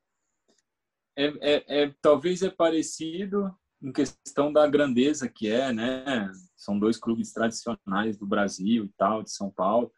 é, 1.16 1.26
é, 1.40 1.82
é 1.84 1.94
talvez 2.02 2.42
é 2.42 2.50
parecido, 2.50 3.54
em 3.82 3.92
questão 3.92 4.52
da 4.52 4.66
grandeza 4.66 5.28
que 5.28 5.48
é, 5.50 5.72
né? 5.72 6.30
São 6.58 6.78
dois 6.78 6.98
clubes 6.98 7.32
tradicionais 7.32 8.18
do 8.18 8.26
Brasil 8.26 8.84
e 8.84 8.92
tal, 8.98 9.22
de 9.22 9.30
São 9.30 9.48
Paulo. 9.48 9.90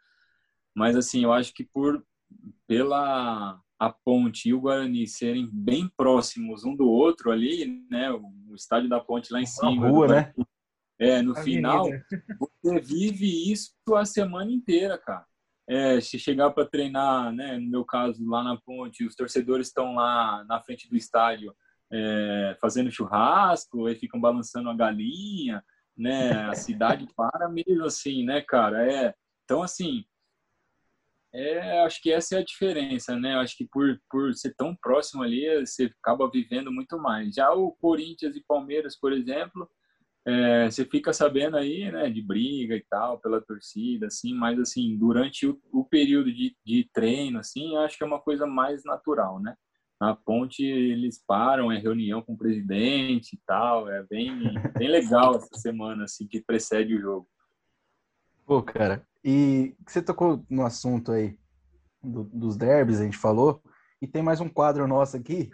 Mas 0.77 0.95
assim, 0.95 1.25
eu 1.25 1.33
acho 1.33 1.53
que 1.55 1.65
por 1.65 2.05
pela 2.69 3.61
a 3.79 3.91
Ponte 3.91 4.51
e 4.51 4.55
o 4.55 4.61
Guarani 4.61 5.07
serem 5.07 5.49
bem 5.51 5.91
próximos 5.97 6.65
um 6.65 6.77
do 6.77 6.87
outro 6.87 7.33
ali, 7.33 7.83
né? 7.91 8.13
O 8.13 8.55
estádio 8.55 8.91
da 8.91 9.01
Ponte 9.01 9.33
lá 9.33 9.41
em 9.41 9.47
cima, 9.47 9.89
rua, 9.89 10.07
né? 10.07 10.35
É, 10.99 11.23
no 11.23 11.35
final, 11.35 11.87
você 12.63 12.79
vive 12.79 13.51
isso 13.51 13.73
a 13.95 14.05
semana 14.05 14.53
inteira, 14.53 14.99
cara. 14.99 15.27
é, 15.67 15.99
se 15.99 16.19
chegar 16.19 16.51
para 16.51 16.67
treinar, 16.67 17.33
né, 17.33 17.57
no 17.57 17.71
meu 17.71 17.85
caso, 17.87 18.23
lá 18.29 18.45
na 18.45 18.57
ponte, 18.59 19.07
os 19.07 19.17
torcedores 19.17 19.69
estão 19.69 19.95
lá 19.95 20.45
na 20.45 20.61
frente 20.61 20.87
do 20.91 20.97
estádio 20.97 21.55
é, 21.91 22.57
fazendo 22.61 22.91
churrasco, 22.91 23.89
e 23.89 23.95
ficam 23.95 24.21
balançando 24.21 24.69
a 24.69 24.77
galinha, 24.77 25.65
né, 26.01 26.33
a 26.49 26.55
cidade 26.55 27.07
para 27.15 27.49
mesmo 27.49 27.85
assim, 27.85 28.25
né, 28.25 28.41
cara? 28.41 28.91
É, 28.91 29.15
então, 29.45 29.63
assim, 29.63 30.05
é, 31.33 31.83
acho 31.83 32.03
que 32.03 32.11
essa 32.11 32.37
é 32.37 32.39
a 32.39 32.45
diferença, 32.45 33.15
né? 33.17 33.35
Acho 33.37 33.57
que 33.57 33.69
por, 33.71 34.01
por 34.11 34.35
ser 34.35 34.55
tão 34.57 34.75
próximo 34.75 35.23
ali, 35.23 35.47
você 35.65 35.93
acaba 36.03 36.31
vivendo 36.31 36.73
muito 36.73 36.99
mais. 36.99 37.35
Já 37.35 37.53
o 37.53 37.73
Corinthians 37.73 38.35
e 38.35 38.45
Palmeiras, 38.49 38.99
por 38.99 39.13
exemplo, 39.13 39.71
é, 40.27 40.71
você 40.71 40.85
fica 40.85 41.13
sabendo 41.13 41.57
aí, 41.57 41.91
né, 41.93 42.11
de 42.11 42.23
briga 42.23 42.75
e 42.75 42.85
tal, 42.91 43.21
pela 43.21 43.41
torcida, 43.41 44.07
assim, 44.07 44.35
mas, 44.35 44.59
assim, 44.59 44.97
durante 44.99 45.47
o, 45.47 45.61
o 45.73 45.85
período 45.85 46.33
de, 46.33 46.57
de 46.65 46.89
treino, 46.93 47.39
assim, 47.39 47.77
acho 47.77 47.97
que 47.97 48.05
é 48.05 48.07
uma 48.07 48.21
coisa 48.21 48.47
mais 48.47 48.85
natural, 48.85 49.41
né? 49.41 49.55
Na 50.01 50.17
ponte 50.17 50.65
eles 50.65 51.23
param, 51.27 51.71
é 51.71 51.79
reunião 51.79 52.23
com 52.23 52.33
o 52.33 52.39
presidente 52.39 53.35
e 53.35 53.41
tal, 53.47 53.87
é 53.89 54.03
bem, 54.05 54.55
bem 54.79 54.89
legal 54.89 55.37
essa 55.37 55.59
semana, 55.59 56.05
assim, 56.05 56.27
que 56.27 56.41
precede 56.41 56.95
o 56.95 57.01
jogo. 57.01 57.29
Pô, 58.47 58.63
cara, 58.63 59.07
e 59.23 59.77
você 59.87 60.01
tocou 60.01 60.43
no 60.49 60.65
assunto 60.65 61.13
aí 61.13 61.39
do, 62.03 62.25
dos 62.25 62.57
derbys, 62.57 62.99
a 63.01 63.05
gente 63.05 63.19
falou, 63.19 63.63
e 64.01 64.07
tem 64.07 64.23
mais 64.23 64.41
um 64.41 64.49
quadro 64.49 64.89
nosso 64.89 65.19
aqui 65.19 65.51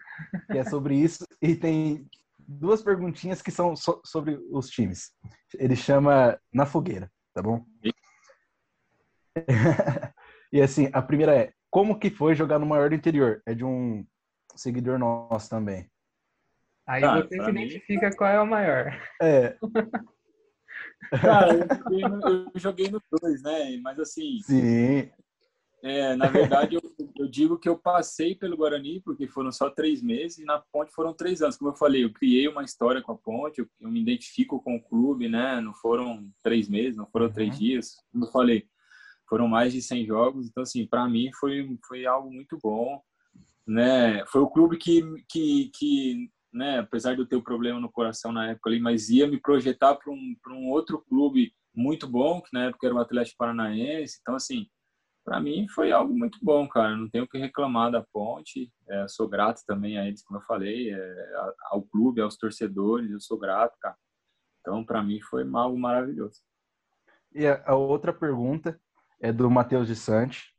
que 0.52 0.58
é 0.58 0.64
sobre 0.64 0.94
isso, 0.94 1.26
e 1.42 1.56
tem 1.56 2.08
duas 2.38 2.80
perguntinhas 2.82 3.42
que 3.42 3.50
são 3.50 3.74
so, 3.74 4.00
sobre 4.04 4.38
os 4.50 4.70
times. 4.70 5.10
Ele 5.54 5.74
chama 5.74 6.38
Na 6.52 6.64
Fogueira, 6.64 7.10
tá 7.34 7.42
bom? 7.42 7.66
e 10.52 10.62
assim, 10.62 10.88
a 10.92 11.02
primeira 11.02 11.36
é: 11.36 11.52
como 11.68 11.98
que 11.98 12.10
foi 12.10 12.34
jogar 12.34 12.60
no 12.60 12.66
maior 12.66 12.88
do 12.88 12.94
interior? 12.94 13.42
É 13.44 13.52
de 13.52 13.64
um 13.64 14.06
seguidor 14.56 14.98
nosso 14.98 15.48
também. 15.48 15.88
Aí 16.86 17.02
ah, 17.02 17.20
você 17.20 17.42
se 17.42 17.50
identifica 17.50 18.14
qual 18.16 18.30
é 18.30 18.40
o 18.40 18.46
maior. 18.46 18.96
É. 19.20 19.56
Cara, 21.20 21.52
eu 21.54 21.68
joguei, 21.68 22.08
no, 22.08 22.50
eu 22.54 22.60
joguei 22.60 22.90
no 22.90 23.02
dois, 23.20 23.42
né? 23.42 23.76
Mas 23.82 23.98
assim. 23.98 24.38
Sim. 24.42 25.10
É, 25.82 26.16
na 26.16 26.26
verdade, 26.26 26.74
eu, 26.74 26.82
eu, 27.16 27.28
digo 27.28 27.58
que 27.58 27.68
eu 27.68 27.78
passei 27.78 28.34
pelo 28.34 28.56
Guarani, 28.56 29.00
porque 29.00 29.28
foram 29.28 29.52
só 29.52 29.70
três 29.70 30.02
meses, 30.02 30.38
e 30.38 30.44
na 30.44 30.58
Ponte 30.72 30.90
foram 30.92 31.12
três 31.12 31.42
anos. 31.42 31.56
Como 31.56 31.70
eu 31.70 31.76
falei, 31.76 32.02
eu 32.02 32.12
criei 32.12 32.48
uma 32.48 32.64
história 32.64 33.02
com 33.02 33.12
a 33.12 33.16
Ponte, 33.16 33.60
eu, 33.60 33.68
eu 33.80 33.90
me 33.90 34.00
identifico 34.00 34.60
com 34.60 34.76
o 34.76 34.82
clube, 34.82 35.28
né? 35.28 35.60
Não 35.60 35.74
foram 35.74 36.28
três 36.42 36.68
meses, 36.68 36.96
não 36.96 37.06
foram 37.06 37.26
uhum. 37.26 37.32
três 37.32 37.58
dias. 37.58 37.96
Como 38.10 38.24
eu 38.24 38.30
falei, 38.32 38.66
foram 39.28 39.46
mais 39.46 39.72
de 39.72 39.82
100 39.82 40.06
jogos. 40.06 40.48
Então, 40.48 40.62
assim, 40.62 40.86
para 40.86 41.08
mim 41.08 41.30
foi, 41.38 41.78
foi 41.86 42.06
algo 42.06 42.32
muito 42.32 42.58
bom. 42.60 43.00
Né? 43.66 44.24
Foi 44.26 44.40
o 44.40 44.50
clube 44.50 44.76
que, 44.76 45.02
que, 45.28 45.70
que 45.74 46.30
né, 46.52 46.78
apesar 46.78 47.14
de 47.14 47.20
eu 47.20 47.26
ter 47.26 47.36
o 47.36 47.40
um 47.40 47.44
problema 47.44 47.80
no 47.80 47.90
coração 47.90 48.32
na 48.32 48.50
época 48.50 48.70
ali, 48.70 48.80
mas 48.80 49.08
ia 49.08 49.26
me 49.26 49.40
projetar 49.40 49.94
para 49.96 50.12
um, 50.12 50.36
um 50.50 50.70
outro 50.70 51.04
clube 51.08 51.52
muito 51.74 52.08
bom, 52.08 52.40
que 52.40 52.52
na 52.52 52.66
época 52.66 52.86
era 52.86 52.94
o 52.94 53.00
Atlético 53.00 53.36
Paranaense. 53.38 54.18
Então, 54.22 54.34
assim, 54.34 54.66
para 55.24 55.40
mim 55.40 55.68
foi 55.68 55.92
algo 55.92 56.16
muito 56.16 56.38
bom, 56.40 56.66
cara. 56.68 56.96
Não 56.96 57.10
tenho 57.10 57.24
o 57.24 57.28
que 57.28 57.36
reclamar 57.36 57.90
da 57.90 58.02
Ponte. 58.12 58.72
É, 58.88 59.06
sou 59.08 59.28
grato 59.28 59.60
também 59.66 59.98
a 59.98 60.06
eles, 60.06 60.22
como 60.22 60.38
eu 60.38 60.44
falei, 60.44 60.94
é, 60.94 61.32
ao 61.70 61.82
clube, 61.82 62.20
aos 62.20 62.36
torcedores. 62.36 63.10
Eu 63.10 63.20
sou 63.20 63.38
grato, 63.38 63.76
cara. 63.80 63.96
Então, 64.60 64.84
para 64.84 65.02
mim 65.02 65.20
foi 65.20 65.42
algo 65.42 65.78
maravilhoso. 65.78 66.40
E 67.34 67.46
a, 67.46 67.62
a 67.66 67.74
outra 67.74 68.12
pergunta 68.12 68.80
é 69.20 69.32
do 69.32 69.50
Matheus 69.50 69.86
de 69.86 69.96
Santos. 69.96 70.52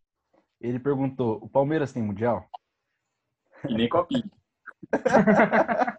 Ele 0.61 0.79
perguntou: 0.79 1.39
o 1.41 1.49
Palmeiras 1.49 1.91
tem 1.91 2.03
mundial? 2.03 2.47
E 3.69 3.73
nem 3.73 3.89
copinha. 3.89 4.23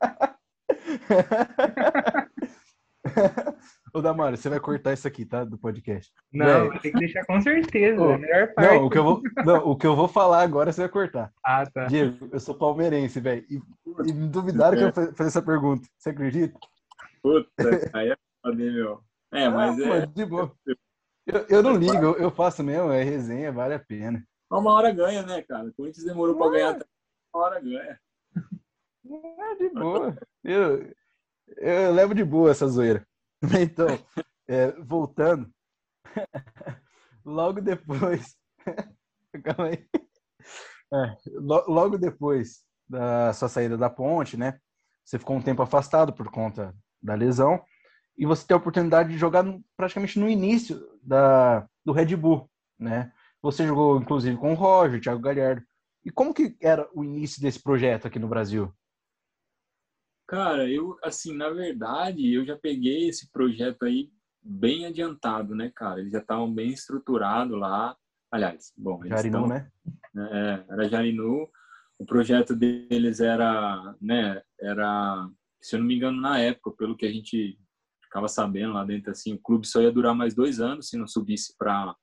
Ô, 3.93 4.01
Damara, 4.03 4.37
você 4.37 4.49
vai 4.49 4.61
cortar 4.61 4.93
isso 4.93 5.09
aqui, 5.09 5.25
tá? 5.25 5.45
Do 5.45 5.59
podcast. 5.59 6.13
Não, 6.33 6.71
tem 6.79 6.93
que 6.93 6.99
deixar 6.99 7.25
com 7.25 7.41
certeza. 7.41 8.01
Ô, 8.01 8.13
a 8.13 8.19
melhor 8.19 8.53
parte. 8.53 8.75
Não 8.75 8.85
o, 8.87 8.91
que 8.91 8.99
eu 8.99 9.05
vou, 9.05 9.23
não, 9.45 9.57
o 9.67 9.77
que 9.77 9.87
eu 9.87 9.97
vou 9.97 10.09
falar 10.09 10.43
agora 10.43 10.73
você 10.73 10.83
vai 10.83 10.91
cortar. 10.91 11.33
Ah, 11.45 11.65
tá. 11.67 11.87
Diego, 11.87 12.29
eu 12.31 12.41
sou 12.41 12.55
palmeirense, 12.55 13.19
velho. 13.21 13.45
E, 13.49 13.61
e 14.07 14.13
me 14.13 14.29
duvidaram 14.29 14.77
que 14.77 14.85
eu 14.85 14.93
fazer 14.93 15.29
essa 15.29 15.43
pergunta. 15.43 15.89
Você 15.97 16.11
acredita? 16.11 16.59
Puta, 17.23 17.51
aí 17.95 18.11
é 18.11 18.17
foda, 18.43 18.57
meu. 18.57 19.01
É, 19.33 19.49
mas 19.49 19.79
ah, 19.81 19.97
é. 19.97 20.07
de 20.07 20.25
boa. 20.25 20.53
Eu, 21.27 21.47
eu 21.49 21.63
não 21.63 21.77
ligo, 21.77 21.97
eu, 21.97 22.17
eu 22.17 22.31
faço 22.31 22.63
mesmo, 22.63 22.91
é 22.91 23.03
resenha, 23.03 23.53
vale 23.53 23.75
a 23.75 23.79
pena. 23.79 24.25
Uma 24.51 24.73
hora 24.73 24.91
ganha, 24.91 25.23
né, 25.23 25.43
cara? 25.43 25.69
O 25.69 25.75
Corinthians 25.75 26.07
demorou 26.07 26.37
pra 26.37 26.51
ganhar, 26.51 26.79
uma 27.39 27.45
hora 27.47 27.61
ganha. 27.61 28.01
É 29.05 29.55
de 29.55 29.71
boa. 29.71 30.19
Eu, 30.43 30.93
eu 31.57 31.93
levo 31.93 32.15
de 32.15 32.25
boa 32.25 32.51
essa 32.51 32.67
zoeira. 32.67 33.07
Então, 33.63 33.87
é, 34.49 34.73
voltando, 34.83 35.49
logo 37.25 37.61
depois, 37.61 38.37
calma 39.45 39.69
aí, 39.69 39.89
é, 40.93 41.17
logo 41.69 41.97
depois 41.97 42.65
da 42.89 43.33
sua 43.33 43.49
saída 43.49 43.79
da 43.79 43.89
ponte, 43.89 44.37
né? 44.37 44.59
Você 45.05 45.21
ficou 45.21 45.37
um 45.37 45.43
tempo 45.43 45.63
afastado 45.63 46.13
por 46.13 46.29
conta 46.33 46.75
da 47.01 47.15
lesão 47.15 47.63
e 48.17 48.27
você 48.27 48.45
tem 48.45 48.57
a 48.57 48.59
oportunidade 48.59 49.11
de 49.11 49.19
jogar 49.19 49.45
praticamente 49.77 50.19
no 50.19 50.29
início 50.29 50.81
da, 51.01 51.65
do 51.85 51.93
Red 51.93 52.17
Bull, 52.17 52.51
né? 52.77 53.13
Você 53.41 53.65
jogou 53.65 54.01
inclusive 54.01 54.37
com 54.37 54.51
o 54.53 54.57
Roger, 54.57 55.01
Thiago 55.01 55.21
Galhardo. 55.21 55.65
E 56.09 56.11
como 56.11 56.33
que 56.33 56.57
era 56.59 56.89
o 56.95 57.05
início 57.05 57.43
desse 57.43 57.63
projeto 57.63 58.07
aqui 58.07 58.19
no 58.19 58.27
Brasil? 58.27 58.73
Cara, 60.27 60.67
eu, 60.67 60.97
assim, 61.05 61.37
na 61.37 61.51
verdade, 61.51 62.33
eu 62.33 62.47
já 62.47 62.57
peguei 62.57 63.11
esse 63.11 63.31
projeto 63.31 63.85
aí 63.85 64.11
bem 64.43 64.87
adiantado, 64.87 65.55
né, 65.55 65.71
cara? 65.77 66.01
Eles 66.01 66.13
já 66.13 66.21
estavam 66.21 66.51
bem 66.51 66.71
estruturados 66.71 67.59
lá. 67.59 67.95
Aliás, 68.33 68.73
bom, 68.75 69.05
Jarinu, 69.05 69.47
né? 69.49 69.71
É, 70.17 70.65
era 70.71 70.89
Jarinu. 70.89 71.47
O 71.99 72.07
projeto 72.07 72.57
deles 72.57 73.21
era, 73.21 73.95
né, 74.01 74.41
era, 74.59 75.29
se 75.61 75.77
eu 75.77 75.81
não 75.81 75.87
me 75.87 75.95
engano, 75.95 76.19
na 76.19 76.39
época, 76.39 76.71
pelo 76.71 76.97
que 76.97 77.05
a 77.05 77.13
gente 77.13 77.59
ficava 78.03 78.29
sabendo 78.29 78.73
lá 78.73 78.83
dentro, 78.83 79.11
assim, 79.11 79.35
o 79.35 79.39
clube 79.39 79.67
só 79.67 79.83
ia 79.83 79.93
durar 79.93 80.15
mais 80.15 80.35
dois 80.35 80.59
anos 80.59 80.89
se 80.89 80.97
não 80.97 81.07
subisse 81.07 81.55
para 81.59 81.95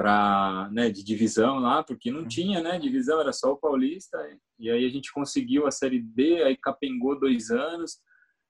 para 0.00 0.70
né, 0.72 0.88
de 0.88 1.04
divisão 1.04 1.58
lá, 1.58 1.84
porque 1.84 2.10
não 2.10 2.20
uhum. 2.20 2.28
tinha 2.28 2.62
né, 2.62 2.78
divisão, 2.78 3.20
era 3.20 3.34
só 3.34 3.52
o 3.52 3.58
Paulista. 3.58 4.16
E 4.58 4.70
aí 4.70 4.86
a 4.86 4.88
gente 4.88 5.12
conseguiu 5.12 5.66
a 5.66 5.70
Série 5.70 6.00
D, 6.00 6.42
aí 6.42 6.56
capengou 6.56 7.20
dois 7.20 7.50
anos, 7.50 8.00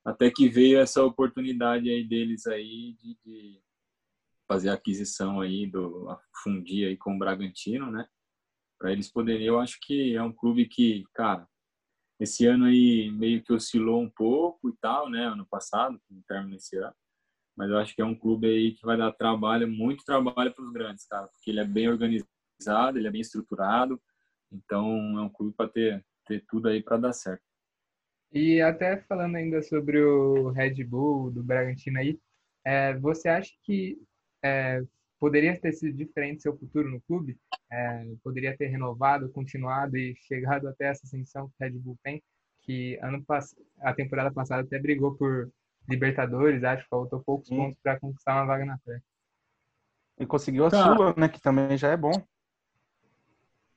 até 0.04 0.30
que 0.30 0.48
veio 0.48 0.78
essa 0.78 1.02
oportunidade 1.02 1.90
aí 1.90 2.06
deles 2.06 2.46
aí 2.46 2.94
de, 3.02 3.18
de 3.26 3.60
fazer 4.46 4.68
a 4.68 4.74
aquisição 4.74 5.40
aí, 5.40 5.66
do, 5.66 6.08
a 6.08 6.20
fundir 6.40 6.86
aí 6.86 6.96
com 6.96 7.16
o 7.16 7.18
Bragantino, 7.18 7.90
né? 7.90 8.06
Para 8.78 8.92
eles 8.92 9.10
poderem, 9.10 9.44
eu 9.44 9.58
acho 9.58 9.76
que 9.82 10.14
é 10.14 10.22
um 10.22 10.32
clube 10.32 10.68
que, 10.68 11.02
cara, 11.12 11.48
esse 12.20 12.46
ano 12.46 12.66
aí 12.66 13.10
meio 13.10 13.42
que 13.42 13.52
oscilou 13.52 14.00
um 14.00 14.10
pouco 14.10 14.68
e 14.68 14.76
tal, 14.80 15.10
né? 15.10 15.26
Ano 15.26 15.44
passado, 15.50 16.00
no 16.08 16.22
término 16.28 16.54
desse 16.54 16.76
ano 16.76 16.94
mas 17.60 17.68
eu 17.68 17.76
acho 17.76 17.94
que 17.94 18.00
é 18.00 18.04
um 18.06 18.14
clube 18.14 18.46
aí 18.46 18.72
que 18.72 18.86
vai 18.86 18.96
dar 18.96 19.12
trabalho, 19.12 19.68
muito 19.68 20.02
trabalho 20.02 20.50
para 20.50 20.64
os 20.64 20.72
grandes, 20.72 21.04
cara, 21.04 21.28
porque 21.28 21.50
ele 21.50 21.60
é 21.60 21.64
bem 21.64 21.90
organizado, 21.90 22.96
ele 22.96 23.06
é 23.06 23.10
bem 23.10 23.20
estruturado, 23.20 24.00
então 24.50 25.18
é 25.18 25.20
um 25.20 25.28
clube 25.28 25.54
para 25.54 25.68
ter, 25.68 26.02
ter 26.26 26.42
tudo 26.48 26.68
aí 26.68 26.82
para 26.82 26.96
dar 26.96 27.12
certo. 27.12 27.42
E 28.32 28.62
até 28.62 29.02
falando 29.02 29.36
ainda 29.36 29.60
sobre 29.60 30.02
o 30.02 30.48
Red 30.48 30.82
Bull, 30.84 31.30
do 31.30 31.42
Bragantino 31.42 31.98
aí, 31.98 32.18
é, 32.64 32.96
você 32.96 33.28
acha 33.28 33.52
que 33.62 33.98
é, 34.42 34.82
poderia 35.18 35.54
ter 35.60 35.72
sido 35.72 35.94
diferente 35.94 36.40
seu 36.40 36.56
futuro 36.56 36.90
no 36.90 37.02
clube? 37.02 37.36
É, 37.70 38.06
poderia 38.24 38.56
ter 38.56 38.68
renovado, 38.68 39.30
continuado 39.32 39.98
e 39.98 40.16
chegado 40.26 40.66
até 40.66 40.86
essa 40.86 41.04
ascensão 41.04 41.46
que 41.48 41.62
o 41.62 41.66
Red 41.66 41.78
Bull 41.78 41.98
tem? 42.02 42.22
Que 42.62 42.98
ano 43.02 43.22
a 43.80 43.92
temporada 43.92 44.32
passada 44.32 44.62
até 44.62 44.78
brigou 44.78 45.14
por 45.14 45.52
Libertadores, 45.90 46.62
acho 46.64 46.84
que 46.84 46.88
faltou 46.88 47.20
poucos 47.20 47.48
Sim. 47.48 47.56
pontos 47.56 47.78
para 47.82 47.98
conquistar 47.98 48.36
uma 48.36 48.46
vaga 48.46 48.64
na 48.64 48.78
frente. 48.78 49.04
E 50.18 50.26
conseguiu 50.26 50.66
a 50.66 50.70
tá. 50.70 50.96
sua, 50.96 51.14
né? 51.16 51.28
Que 51.28 51.40
também 51.40 51.76
já 51.76 51.88
é 51.88 51.96
bom. 51.96 52.12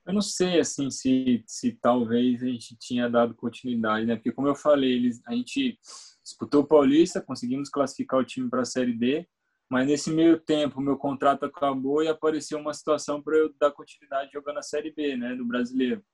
Eu 0.06 0.12
não 0.12 0.20
sei, 0.20 0.60
assim, 0.60 0.90
se, 0.90 1.42
se 1.46 1.72
talvez 1.72 2.42
a 2.42 2.46
gente 2.46 2.76
tinha 2.76 3.08
dado 3.08 3.34
continuidade, 3.34 4.04
né? 4.04 4.16
Porque, 4.16 4.30
como 4.30 4.46
eu 4.46 4.54
falei, 4.54 4.92
eles, 4.92 5.22
a 5.26 5.32
gente 5.32 5.78
disputou 6.22 6.62
o 6.62 6.66
Paulista, 6.66 7.22
conseguimos 7.22 7.70
classificar 7.70 8.20
o 8.20 8.24
time 8.24 8.50
para 8.50 8.60
a 8.60 8.66
Série 8.66 8.92
D, 8.92 9.26
mas 9.70 9.86
nesse 9.86 10.10
meio 10.10 10.38
tempo, 10.38 10.80
meu 10.80 10.98
contrato 10.98 11.46
acabou 11.46 12.02
e 12.02 12.08
apareceu 12.08 12.58
uma 12.58 12.74
situação 12.74 13.22
para 13.22 13.34
eu 13.36 13.54
dar 13.58 13.72
continuidade 13.72 14.30
jogando 14.30 14.58
a 14.58 14.62
Série 14.62 14.92
B, 14.92 15.16
né? 15.16 15.34
Do 15.34 15.46
brasileiro. 15.46 16.04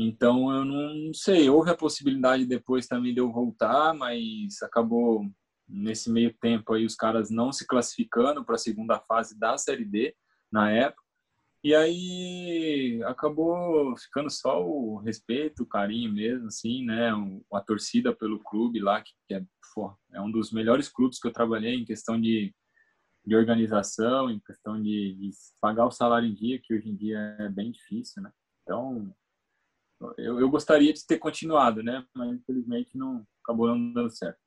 Então 0.00 0.54
eu 0.54 0.64
não 0.64 1.12
sei, 1.12 1.50
houve 1.50 1.70
a 1.70 1.76
possibilidade 1.76 2.46
depois 2.46 2.86
também 2.86 3.12
de 3.12 3.18
eu 3.18 3.32
voltar, 3.32 3.92
mas 3.92 4.62
acabou 4.62 5.28
nesse 5.68 6.08
meio 6.08 6.32
tempo 6.40 6.72
aí 6.72 6.86
os 6.86 6.94
caras 6.94 7.30
não 7.30 7.50
se 7.52 7.66
classificando 7.66 8.44
para 8.44 8.54
a 8.54 8.58
segunda 8.58 9.00
fase 9.00 9.36
da 9.36 9.58
Série 9.58 9.84
D. 9.84 10.14
na 10.52 10.70
época. 10.70 11.02
E 11.64 11.74
aí 11.74 13.02
acabou 13.06 13.96
ficando 13.96 14.30
só 14.30 14.64
o 14.64 14.98
respeito, 14.98 15.64
o 15.64 15.66
carinho 15.66 16.12
mesmo, 16.12 16.46
assim, 16.46 16.84
né? 16.84 17.10
A 17.52 17.60
torcida 17.60 18.14
pelo 18.14 18.38
clube 18.38 18.78
lá, 18.78 19.02
que 19.02 19.12
é, 19.34 19.42
pô, 19.74 19.92
é 20.12 20.20
um 20.20 20.30
dos 20.30 20.52
melhores 20.52 20.88
clubes 20.88 21.18
que 21.18 21.26
eu 21.26 21.32
trabalhei 21.32 21.74
em 21.74 21.84
questão 21.84 22.20
de, 22.20 22.54
de 23.26 23.34
organização, 23.34 24.30
em 24.30 24.38
questão 24.38 24.80
de, 24.80 25.16
de 25.16 25.30
pagar 25.60 25.86
o 25.86 25.90
salário 25.90 26.28
em 26.28 26.34
dia, 26.34 26.60
que 26.62 26.72
hoje 26.72 26.88
em 26.88 26.94
dia 26.94 27.18
é 27.40 27.48
bem 27.48 27.72
difícil, 27.72 28.22
né? 28.22 28.30
Então, 28.62 29.12
eu, 30.16 30.40
eu 30.40 30.50
gostaria 30.50 30.92
de 30.92 31.06
ter 31.06 31.18
continuado, 31.18 31.82
né? 31.82 32.04
Mas 32.14 32.32
infelizmente 32.34 32.96
não 32.96 33.26
acabou 33.42 33.68
não 33.68 33.92
dando 33.92 34.10
certo. 34.10 34.38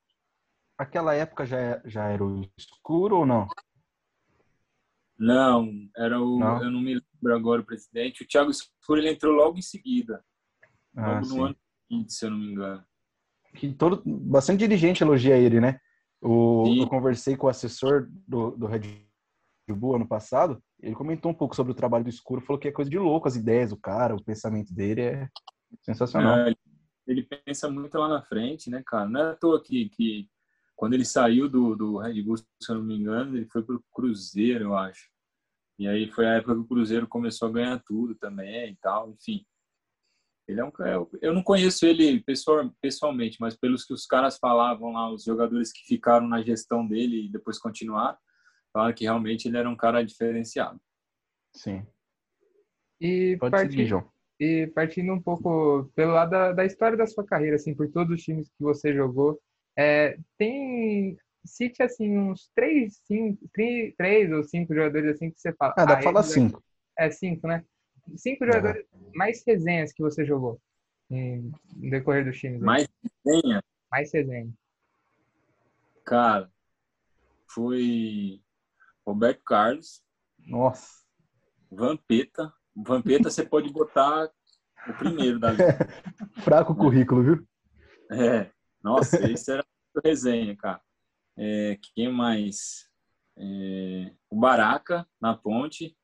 Aquela 0.77 1.13
época 1.13 1.45
já, 1.45 1.81
já 1.85 2.09
era 2.09 2.23
o 2.23 2.41
escuro 2.57 3.17
ou 3.17 3.25
não? 3.25 3.47
Não, 5.19 5.69
era 5.95 6.19
o. 6.19 6.39
Não. 6.39 6.63
Eu 6.63 6.71
não 6.71 6.81
me 6.81 6.95
lembro 6.95 7.35
agora 7.35 7.61
o 7.61 7.65
presidente. 7.65 8.23
O 8.23 8.27
Thiago 8.27 8.49
Escuro 8.49 8.99
ele 8.99 9.11
entrou 9.11 9.33
logo 9.33 9.57
em 9.57 9.61
seguida. 9.61 10.23
Ah, 10.97 11.13
logo 11.13 11.25
sim. 11.25 11.37
no 11.37 11.45
ano 11.45 11.55
seguinte, 11.87 12.13
se 12.13 12.25
eu 12.25 12.31
não 12.31 12.37
me 12.39 12.51
engano. 12.51 12.83
Que 13.53 13.71
todo, 13.71 14.01
bastante 14.03 14.61
dirigente 14.61 15.03
elogia 15.03 15.37
ele, 15.37 15.59
né? 15.59 15.79
O, 16.19 16.63
eu 16.67 16.87
conversei 16.87 17.37
com 17.37 17.45
o 17.45 17.49
assessor 17.49 18.07
do, 18.27 18.51
do 18.51 18.65
Red 18.65 18.81
Bull 19.69 19.95
ano 19.95 20.07
passado. 20.07 20.61
Ele 20.82 20.96
comentou 20.96 21.32
um 21.32 21.36
pouco 21.36 21.56
sobre 21.56 21.72
o 21.72 21.76
trabalho 21.76 22.04
do 22.04 22.10
Escuro, 22.10 22.41
falou 22.41 22.60
que 22.60 22.67
é 22.67 22.72
coisa 22.72 22.89
de 22.89 22.98
louco 22.98 23.28
as 23.28 23.36
ideias 23.36 23.70
do 23.70 23.78
cara, 23.78 24.15
o 24.15 24.24
pensamento 24.24 24.74
dele 24.74 25.02
é 25.02 25.30
sensacional. 25.84 26.39
É, 26.39 26.56
ele 27.08 27.24
pensa 27.46 27.70
muito 27.70 27.98
lá 27.98 28.08
na 28.08 28.22
frente, 28.24 28.70
né, 28.70 28.82
cara? 28.86 29.08
Não 29.08 29.20
é 29.20 29.32
à 29.32 29.36
toa 29.36 29.62
que, 29.62 29.89
que 29.89 30.30
quando 30.76 30.94
ele 30.94 31.06
saiu 31.06 31.48
do, 31.48 31.76
do 31.76 31.98
Red 31.98 32.22
Bull, 32.24 32.38
se 32.38 32.46
eu 32.67 32.76
não 32.76 32.84
me 32.84 32.98
engano, 32.98 33.38
ele 33.38 33.46
foi 33.46 33.63
pro 33.63 33.84
Cruzeiro, 33.94 34.65
eu 34.65 34.78
acho. 34.78 35.10
E 35.78 35.88
aí 35.88 36.10
foi 36.12 36.26
a 36.26 36.34
época 36.34 36.56
que 36.56 36.62
o 36.62 36.67
Cruzeiro 36.67 37.08
começou 37.08 37.48
a 37.48 37.52
ganhar 37.52 37.82
tudo 37.86 38.15
também 38.15 38.72
e 38.72 38.76
tal, 38.78 39.10
enfim. 39.12 39.46
Ele 40.48 40.60
é 40.60 40.65
um 40.65 40.72
eu 41.22 41.34
não 41.34 41.44
conheço 41.44 41.86
ele 41.86 42.20
pessoal, 42.22 42.70
pessoalmente, 42.82 43.38
mas 43.39 43.56
pelos 43.56 43.86
que 43.86 43.94
os 43.94 44.06
caras 44.06 44.38
falavam 44.38 44.91
lá, 44.91 45.12
os 45.12 45.24
jogadores 45.24 45.72
que 45.72 45.86
ficaram 45.86 46.28
na 46.28 46.41
gestão 46.41 46.86
dele 46.86 47.26
e 47.26 47.32
depois 47.32 47.58
continuaram, 47.58 48.17
falaram 48.71 48.93
que 48.93 49.03
realmente 49.03 49.47
ele 49.47 49.57
era 49.57 49.69
um 49.69 49.75
cara 49.75 50.03
diferenciado. 50.03 50.79
Sim. 51.53 51.86
E 52.99 53.36
Pode 53.39 53.51
partindo, 53.51 53.71
seguir, 53.71 53.86
João. 53.88 54.10
E 54.39 54.67
partindo 54.67 55.13
um 55.13 55.21
pouco 55.21 55.91
pelo 55.95 56.13
lado 56.13 56.31
da, 56.31 56.51
da 56.53 56.65
história 56.65 56.97
da 56.97 57.07
sua 57.07 57.25
carreira, 57.25 57.55
assim, 57.55 57.73
por 57.75 57.89
todos 57.89 58.15
os 58.15 58.23
times 58.23 58.47
que 58.49 58.63
você 58.63 58.93
jogou, 58.93 59.39
é, 59.77 60.17
tem 60.38 61.17
cite 61.45 61.81
assim 61.81 62.17
uns 62.17 62.49
três, 62.55 63.01
cinco, 63.05 63.47
três, 63.53 63.95
três 63.95 64.31
ou 64.31 64.43
cinco 64.43 64.73
jogadores 64.73 65.15
assim 65.15 65.31
que 65.31 65.39
você 65.39 65.53
fala. 65.53 65.73
Ah, 65.77 65.86
dá 65.86 65.95
pra 65.95 66.03
falar 66.03 66.23
cinco. 66.23 66.63
É 66.97 67.10
cinco, 67.10 67.47
né? 67.47 67.65
Cinco 68.15 68.45
jogadores 68.45 68.86
mais 69.13 69.43
resenhas 69.45 69.93
que 69.93 70.01
você 70.01 70.25
jogou 70.25 70.60
no 71.10 71.51
decorrer 71.89 72.25
dos 72.25 72.38
times. 72.38 72.62
Mais 72.62 72.88
resenha? 73.25 73.63
Mais 73.91 74.12
resenha. 74.12 74.53
Cara, 76.05 76.51
foi 77.47 78.41
Roberto 79.05 79.43
Carlos. 79.43 80.01
Nossa. 80.39 80.87
Vampeta. 81.71 82.53
Vampeta 82.75 83.29
você 83.29 83.45
pode 83.45 83.71
botar 83.71 84.29
o 84.87 84.93
primeiro 84.93 85.39
da 85.39 85.51
vida. 85.51 85.77
Fraco 86.43 86.75
currículo, 86.75 87.23
viu? 87.23 87.47
É. 88.11 88.51
Nossa, 88.83 89.29
esse 89.29 89.51
era 89.51 89.65
resenha, 90.03 90.55
cara. 90.55 90.81
É, 91.37 91.77
quem 91.95 92.11
mais? 92.11 92.89
É, 93.37 94.13
o 94.29 94.39
Baraca, 94.39 95.07
na 95.19 95.35
ponte. 95.35 95.95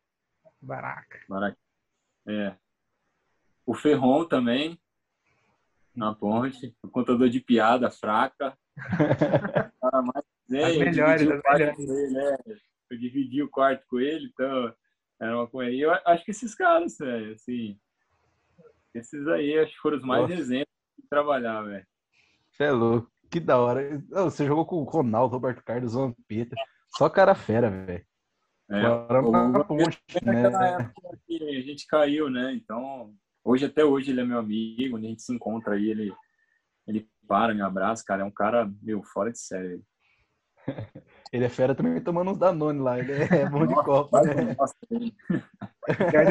Baraca. 0.62 1.19
Baraca. 1.27 1.57
É. 2.27 2.55
O 3.65 3.73
Ferron 3.73 4.25
também, 4.25 4.79
na 5.95 6.13
ponte. 6.13 6.75
O 6.81 6.89
contador 6.89 7.29
de 7.29 7.39
piada 7.39 7.89
fraca. 7.89 8.57
cara 9.81 10.01
mais, 10.01 10.25
né, 10.49 10.75
eu, 10.75 10.79
melhores, 10.79 11.21
dividi 11.21 11.91
ele, 11.91 12.10
né? 12.12 12.38
Eu 12.97 13.01
dividi 13.01 13.41
o 13.43 13.49
quarto 13.49 13.86
com 13.88 13.99
ele, 13.99 14.27
então 14.27 14.73
era 15.21 15.36
uma 15.36 15.47
coisa. 15.47 15.71
Eu 15.71 15.91
acho 16.05 16.25
que 16.25 16.31
esses 16.31 16.53
caras, 16.55 16.97
velho, 16.97 17.33
assim. 17.33 17.79
Esses 18.93 19.27
aí 19.27 19.57
acho 19.60 19.73
que 19.73 19.79
foram 19.79 19.97
os 19.97 20.03
mais 20.03 20.29
exemplos 20.29 20.67
de 20.97 21.07
trabalhar, 21.07 21.62
velho. 21.62 21.86
Você 22.51 22.63
é 22.63 22.71
louco. 22.71 23.12
Que 23.29 23.39
da 23.39 23.57
hora. 23.57 24.01
Você 24.10 24.45
jogou 24.45 24.65
com 24.65 24.77
o 24.77 24.83
Ronaldo, 24.83 25.33
Roberto 25.33 25.63
Carlos, 25.63 25.93
Vampeta. 25.93 26.55
Só 26.97 27.10
cara 27.10 27.36
fera, 27.36 27.69
velho. 27.69 28.05
É, 28.69 28.81
Agora, 28.86 29.63
ponte, 29.63 30.01
né? 30.23 30.43
época 30.79 31.19
que 31.25 31.57
a 31.57 31.62
gente 31.62 31.88
caiu, 31.88 32.29
né? 32.29 32.53
Então, 32.53 33.13
hoje 33.43 33.65
até 33.65 33.83
hoje 33.83 34.12
ele 34.12 34.21
é 34.21 34.25
meu 34.25 34.39
amigo, 34.39 34.97
a 34.97 34.99
gente 34.99 35.21
se 35.21 35.33
encontra 35.33 35.75
aí, 35.75 35.89
ele, 35.89 36.13
ele 36.86 37.10
para, 37.27 37.53
me 37.53 37.62
abraça, 37.62 38.03
cara. 38.05 38.23
É 38.23 38.25
um 38.25 38.31
cara, 38.31 38.69
meu, 38.81 39.03
fora 39.03 39.31
de 39.31 39.39
série. 39.39 39.81
Ele 41.32 41.45
é 41.45 41.49
fera 41.49 41.75
também 41.75 41.99
tomando 42.01 42.32
uns 42.32 42.38
Danone 42.38 42.80
lá, 42.80 42.99
ele 42.99 43.12
é 43.12 43.49
bom 43.49 43.67
de 43.67 43.75
copo. 43.75 44.17
Né? 44.21 44.56
Nossa, 44.58 44.73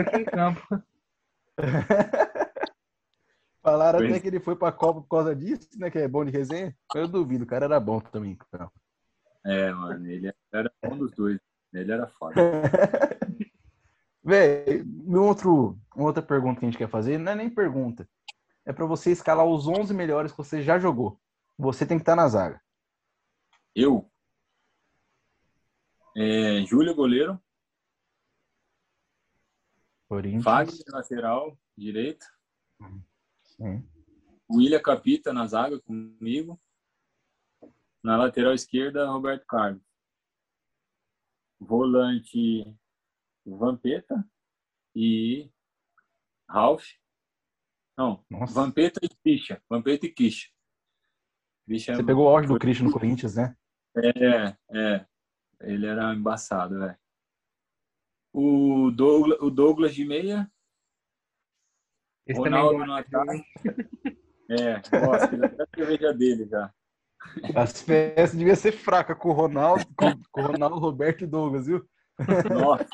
aqui 0.01 0.17
em 0.17 0.25
campo. 0.25 0.83
Falaram 3.63 3.99
até 3.99 4.21
que 4.21 4.29
ele 4.29 4.39
foi 4.39 4.55
pra 4.55 4.71
Copa 4.71 5.01
por 5.01 5.09
causa 5.09 5.35
disso, 5.35 5.69
né? 5.77 5.91
Que 5.91 5.99
é 5.99 6.07
bom 6.07 6.25
de 6.25 6.31
resenha. 6.31 6.73
Eu 6.95 7.09
duvido, 7.09 7.43
o 7.43 7.47
cara 7.47 7.65
era 7.65 7.81
bom 7.81 7.99
também. 7.99 8.39
Então. 8.49 8.71
É, 9.45 9.73
mano, 9.73 10.07
ele 10.07 10.33
era 10.53 10.73
um 10.85 10.97
dos 10.97 11.11
dois. 11.13 11.41
Ele 11.73 11.91
era 11.91 12.07
foda. 12.07 12.35
Véi, 14.23 14.85
um 14.85 15.19
outro, 15.21 15.77
uma 15.97 16.07
outra 16.07 16.23
pergunta 16.23 16.61
que 16.61 16.67
a 16.67 16.69
gente 16.71 16.79
quer 16.79 16.89
fazer, 16.89 17.19
não 17.19 17.33
é 17.33 17.35
nem 17.35 17.51
pergunta. 17.51 18.09
É 18.65 18.73
para 18.73 18.87
você 18.87 19.11
escalar 19.11 19.45
os 19.45 19.67
11 19.67 19.93
melhores 19.93 20.31
que 20.31 20.39
você 20.39 20.63
já 20.63 20.79
jogou. 20.79 21.21
Você 21.59 21.85
tem 21.85 21.99
que 21.99 22.03
estar 22.03 22.15
tá 22.15 22.23
na 22.23 22.29
zaga. 22.29 22.61
Eu? 23.75 24.09
É, 26.19 26.65
Júlio, 26.65 26.95
goleiro. 26.95 27.39
Corinthians. 30.09 30.45
Fagner, 30.45 30.85
lateral, 30.89 31.59
direito. 31.77 32.25
Sim. 33.45 33.87
William 34.51 34.81
Capita 34.81 35.31
na 35.31 35.47
zaga 35.47 35.79
comigo. 35.81 36.59
Na 38.03 38.17
lateral 38.17 38.55
esquerda, 38.55 39.11
Roberto 39.11 39.45
Carlos. 39.47 39.83
Volante, 41.61 42.65
Vampeta 43.45 44.27
e 44.95 45.51
Ralph. 46.49 46.87
Não, 47.99 48.25
Nossa. 48.31 48.55
Vampeta 48.55 49.01
e 49.03 49.09
Kisha. 49.09 49.63
Vampeta 49.69 50.07
e 50.07 50.13
Kisha. 50.13 50.49
Você 51.69 51.93
é... 51.93 52.03
pegou 52.03 52.25
o 52.25 52.29
auge 52.29 52.49
do 52.49 52.59
Christian 52.59 52.87
no 52.87 52.93
Corinthians, 52.93 53.37
né? 53.37 53.55
É, 53.97 54.57
é. 54.71 55.07
Ele 55.61 55.87
era 55.87 56.15
embaçado, 56.15 56.79
velho. 56.79 56.99
O 58.33 58.91
Douglas, 58.91 59.39
o 59.41 59.51
Douglas 59.51 59.95
de 59.95 60.05
meia 60.05 60.51
esse 62.27 62.41
Ronaldo 62.41 62.85
no 62.85 62.93
ataque. 62.93 63.45
É, 64.51 64.81
gosto. 64.99 65.35
Ele 65.35 65.47
até 65.47 65.65
cerveja 65.75 66.13
dele 66.13 66.47
já. 66.49 66.75
As 67.55 67.81
festas 67.81 68.37
devia 68.37 68.57
ser 68.57 68.73
fraca 68.73 69.15
com 69.15 69.31
o 69.31 69.33
Ronaldo, 69.33 69.85
com, 69.97 70.13
com 70.33 70.41
o 70.43 70.47
Ronaldo, 70.47 70.79
Roberto 70.79 71.23
e 71.23 71.27
Douglas, 71.27 71.67
viu? 71.67 71.89
Nossa. 72.51 72.89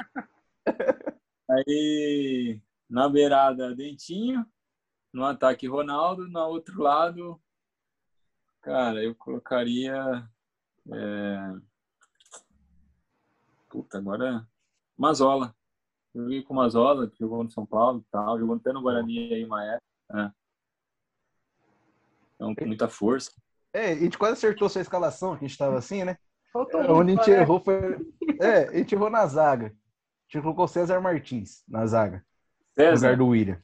Aí, 1.50 2.60
na 2.88 3.08
beirada, 3.08 3.74
Dentinho. 3.74 4.46
No 5.12 5.24
ataque, 5.24 5.66
Ronaldo. 5.66 6.28
No 6.28 6.40
outro 6.48 6.80
lado, 6.82 7.40
cara, 8.62 9.02
eu 9.02 9.14
colocaria. 9.14 9.94
É... 10.92 11.71
Puta, 13.72 13.96
agora. 13.96 14.46
Mazola. 14.98 15.56
Joguei 16.14 16.42
com 16.42 16.52
o 16.52 16.56
Mazola, 16.58 17.08
que 17.08 17.18
jogou 17.18 17.42
no 17.42 17.50
São 17.50 17.64
Paulo 17.64 18.00
e 18.00 18.10
tal, 18.12 18.38
jogou 18.38 18.56
até 18.56 18.70
no 18.70 18.82
Guarani 18.82 19.32
aí 19.32 19.44
uma 19.46 19.64
época. 19.64 19.86
Né? 20.10 20.32
Então, 22.34 22.54
com 22.54 22.66
muita 22.66 22.86
força. 22.86 23.32
É, 23.72 23.92
a 23.92 23.94
gente 23.94 24.18
quase 24.18 24.34
acertou 24.34 24.68
sua 24.68 24.82
escalação, 24.82 25.30
que 25.30 25.38
a 25.38 25.48
gente 25.48 25.52
estava 25.52 25.78
assim, 25.78 26.04
né? 26.04 26.18
Faltou 26.52 26.82
é, 26.82 26.92
Onde 26.92 27.12
a 27.12 27.14
gente 27.14 27.30
né? 27.30 27.40
errou 27.40 27.60
foi. 27.64 27.74
É, 28.38 28.68
a 28.68 28.76
gente 28.76 28.94
errou 28.94 29.08
na 29.08 29.26
zaga. 29.26 29.68
A 29.68 29.70
gente 30.28 30.42
colocou 30.42 30.68
César 30.68 31.00
Martins 31.00 31.64
na 31.66 31.86
zaga. 31.86 32.22
César? 32.74 32.92
No 32.92 33.00
lugar 33.00 33.16
do 33.16 33.26
William. 33.28 33.62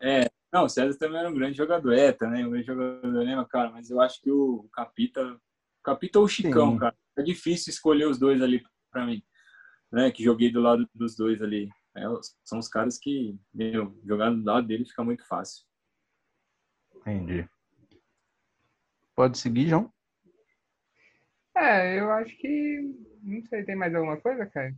É. 0.00 0.22
é. 0.22 0.30
Não, 0.50 0.64
o 0.64 0.68
César 0.70 0.96
também 0.98 1.20
era 1.20 1.28
um 1.28 1.34
grande 1.34 1.58
jogador, 1.58 1.92
é, 1.92 2.12
também 2.12 2.46
um 2.46 2.50
grande 2.50 2.66
jogador, 2.66 3.12
né, 3.12 3.46
cara? 3.50 3.70
Mas 3.70 3.90
eu 3.90 4.00
acho 4.00 4.22
que 4.22 4.30
o 4.30 4.66
Capita. 4.72 5.22
O 5.34 5.82
Capita 5.84 6.18
ou 6.18 6.24
o 6.24 6.28
Chicão, 6.28 6.72
Sim. 6.72 6.78
cara. 6.78 6.96
É 7.18 7.22
difícil 7.22 7.70
escolher 7.70 8.06
os 8.06 8.18
dois 8.18 8.40
ali 8.40 8.64
para 8.96 9.04
mim 9.04 9.22
né, 9.92 10.10
que 10.10 10.24
joguei 10.24 10.50
do 10.50 10.60
lado 10.60 10.88
dos 10.94 11.14
dois 11.14 11.40
ali. 11.42 11.68
É, 11.94 12.02
são 12.42 12.58
os 12.58 12.68
caras 12.68 12.98
que, 12.98 13.38
meu, 13.52 13.98
jogar 14.04 14.30
do 14.30 14.42
lado 14.42 14.66
dele 14.66 14.86
fica 14.86 15.04
muito 15.04 15.26
fácil. 15.26 15.64
Entendi. 16.96 17.48
Pode 19.14 19.38
seguir, 19.38 19.68
João? 19.68 19.92
É, 21.54 22.00
eu 22.00 22.10
acho 22.12 22.36
que. 22.36 22.94
Não 23.22 23.42
sei, 23.46 23.64
tem 23.64 23.76
mais 23.76 23.94
alguma 23.94 24.18
coisa, 24.18 24.46
cara? 24.46 24.74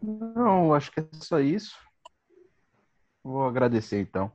Não, 0.00 0.74
acho 0.74 0.90
que 0.90 1.00
é 1.00 1.08
só 1.14 1.38
isso. 1.40 1.76
Vou 3.22 3.44
agradecer 3.46 4.00
então. 4.00 4.32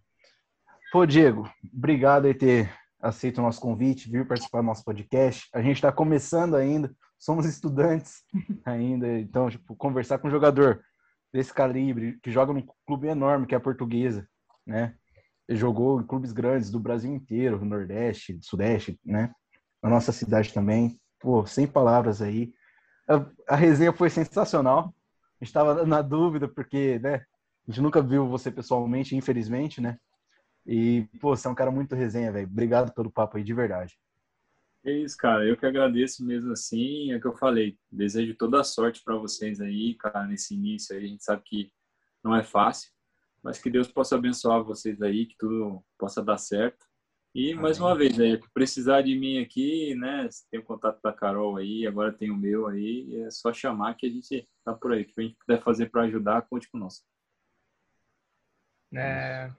Pô, 0.92 1.06
Diego, 1.06 1.52
obrigado 1.74 2.28
por 2.28 2.38
ter 2.38 2.74
aceito 3.00 3.40
o 3.40 3.42
nosso 3.42 3.60
convite, 3.60 4.10
vir 4.10 4.28
participar 4.28 4.62
do 4.62 4.68
nosso 4.68 4.84
podcast. 4.84 5.50
A 5.54 5.62
gente 5.62 5.76
está 5.76 5.92
começando 5.92 6.56
ainda, 6.56 6.96
somos 7.20 7.46
estudantes 7.46 8.24
ainda, 8.66 9.20
então, 9.20 9.50
tipo, 9.50 9.76
conversar 9.76 10.18
com 10.20 10.28
um 10.28 10.32
jogador 10.32 10.84
desse 11.34 11.54
calibre, 11.54 12.20
que 12.22 12.32
joga 12.32 12.54
num 12.54 12.66
clube 12.86 13.08
enorme, 13.08 13.46
que 13.46 13.54
é 13.54 13.58
a 13.58 13.62
Portuguesa, 13.62 14.28
né? 14.66 14.96
Ele 15.48 15.58
jogou 15.58 16.02
em 16.02 16.06
clubes 16.06 16.34
grandes 16.34 16.70
do 16.70 16.80
Brasil 16.80 17.14
inteiro, 17.14 17.64
Nordeste, 17.64 18.38
Sudeste, 18.42 19.00
né? 19.06 19.32
Na 19.82 19.90
nossa 19.90 20.12
cidade 20.12 20.54
também. 20.54 21.00
Pô, 21.20 21.46
sem 21.46 21.66
palavras 21.66 22.22
aí. 22.22 22.54
A, 23.08 23.54
a 23.54 23.56
resenha 23.56 23.94
foi 23.94 24.10
sensacional. 24.10 24.94
A 25.40 25.44
gente 25.44 25.50
estava 25.50 25.86
na 25.86 26.02
dúvida, 26.02 26.48
porque, 26.48 27.00
né? 27.00 27.16
A 27.68 27.72
gente 27.72 27.82
nunca 27.82 28.02
viu 28.02 28.28
você 28.28 28.52
pessoalmente, 28.52 29.16
infelizmente, 29.16 29.80
né? 29.80 29.98
E, 30.66 31.08
pô, 31.22 31.36
você 31.36 31.48
é 31.48 31.52
um 31.52 31.56
cara 31.56 31.72
muito 31.72 31.96
resenha, 31.96 32.32
velho. 32.32 32.48
Obrigado 32.48 32.94
pelo 32.94 33.12
papo 33.12 33.38
aí, 33.38 33.44
de 33.44 33.54
verdade. 33.54 33.98
É 34.88 34.92
isso, 34.94 35.18
cara. 35.18 35.46
Eu 35.46 35.58
que 35.58 35.66
agradeço 35.66 36.26
mesmo 36.26 36.54
assim. 36.54 37.12
É 37.12 37.18
o 37.18 37.22
que 37.22 37.28
eu 37.28 37.36
falei. 37.36 37.78
Desejo 37.92 38.34
toda 38.38 38.62
a 38.62 38.64
sorte 38.64 39.04
para 39.04 39.18
vocês 39.18 39.60
aí, 39.60 39.96
cara, 39.96 40.26
nesse 40.26 40.54
início 40.54 40.96
aí. 40.96 41.04
A 41.04 41.08
gente 41.08 41.26
sabe 41.26 41.44
que 41.44 41.70
não 42.24 42.34
é 42.34 42.42
fácil, 42.42 42.90
mas 43.44 43.60
que 43.60 43.70
Deus 43.70 43.92
possa 43.92 44.16
abençoar 44.16 44.64
vocês 44.64 45.02
aí, 45.02 45.26
que 45.26 45.36
tudo 45.38 45.84
possa 45.98 46.24
dar 46.24 46.38
certo. 46.38 46.86
E 47.36 47.52
Amém. 47.52 47.64
mais 47.64 47.82
uma 47.82 47.94
vez, 47.98 48.18
aí, 48.18 48.40
precisar 48.54 49.02
de 49.02 49.14
mim 49.14 49.40
aqui, 49.40 49.94
né? 49.96 50.30
Tem 50.50 50.62
o 50.62 50.64
contato 50.64 51.02
da 51.02 51.12
Carol 51.12 51.58
aí, 51.58 51.86
agora 51.86 52.14
tem 52.14 52.32
o 52.32 52.38
meu 52.38 52.68
aí, 52.68 53.24
é 53.24 53.30
só 53.30 53.52
chamar 53.52 53.96
que 53.96 54.06
a 54.06 54.10
gente 54.10 54.48
tá 54.64 54.74
por 54.74 54.94
aí. 54.94 55.02
O 55.02 55.06
que 55.06 55.14
a 55.18 55.22
gente 55.22 55.38
puder 55.46 55.62
fazer 55.62 55.92
para 55.92 56.04
ajudar, 56.04 56.48
conte 56.48 56.72
conosco. 56.72 57.06
É, 58.96 59.52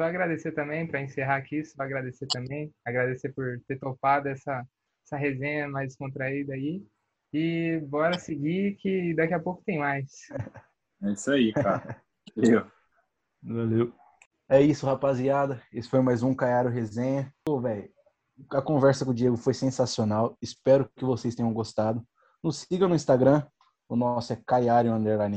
só 0.00 0.04
agradecer 0.04 0.52
também, 0.52 0.86
para 0.86 1.02
encerrar 1.02 1.36
aqui, 1.36 1.62
só 1.62 1.82
agradecer 1.82 2.26
também, 2.28 2.72
agradecer 2.86 3.34
por 3.34 3.60
ter 3.68 3.78
topado 3.78 4.30
essa, 4.30 4.66
essa 5.04 5.18
resenha 5.18 5.68
mais 5.68 5.88
descontraída 5.88 6.54
aí. 6.54 6.82
E 7.34 7.78
bora 7.86 8.18
seguir 8.18 8.76
que 8.76 9.12
daqui 9.14 9.34
a 9.34 9.38
pouco 9.38 9.62
tem 9.62 9.78
mais. 9.78 10.10
É 11.02 11.12
isso 11.12 11.30
aí, 11.32 11.50
cara. 11.54 11.98
Valeu. 12.36 12.66
Valeu. 13.42 13.92
É 14.50 14.60
isso, 14.60 14.84
rapaziada. 14.84 15.62
Esse 15.72 15.88
foi 15.88 16.02
mais 16.02 16.22
um 16.22 16.34
Caiaro 16.34 16.68
Resenha. 16.68 17.32
Pô, 17.42 17.58
velho, 17.58 17.90
a 18.52 18.60
conversa 18.60 19.06
com 19.06 19.10
o 19.10 19.14
Diego 19.14 19.38
foi 19.38 19.54
sensacional. 19.54 20.36
Espero 20.42 20.90
que 20.94 21.02
vocês 21.02 21.34
tenham 21.34 21.54
gostado. 21.54 22.06
Nos 22.44 22.66
sigam 22.70 22.86
no 22.86 22.94
Instagram. 22.94 23.46
O 23.88 23.96
nosso 23.96 24.34
é 24.34 24.42
Caiaro 24.46 24.90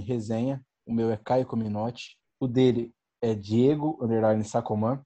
Resenha. 0.06 0.62
O 0.86 0.94
meu 0.94 1.10
é 1.10 1.16
Caio 1.16 1.46
Cominotti. 1.46 2.18
O 2.42 2.46
dele 2.46 2.94
é 3.24 3.34
Diego 3.34 3.98
Underline 4.02 4.44
Sacoman, 4.44 5.02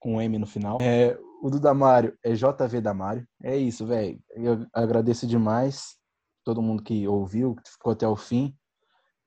com 0.00 0.14
um 0.14 0.20
M 0.22 0.38
no 0.38 0.46
final. 0.46 0.78
É, 0.80 1.16
o 1.42 1.50
do 1.50 1.60
Damário 1.60 2.16
é 2.24 2.32
JV 2.32 2.80
Damário. 2.80 3.26
É 3.44 3.54
isso, 3.54 3.86
velho. 3.86 4.18
Eu 4.30 4.66
agradeço 4.72 5.26
demais 5.26 5.96
todo 6.42 6.62
mundo 6.62 6.82
que 6.82 7.06
ouviu, 7.06 7.54
que 7.56 7.70
ficou 7.70 7.92
até 7.92 8.08
o 8.08 8.16
fim. 8.16 8.54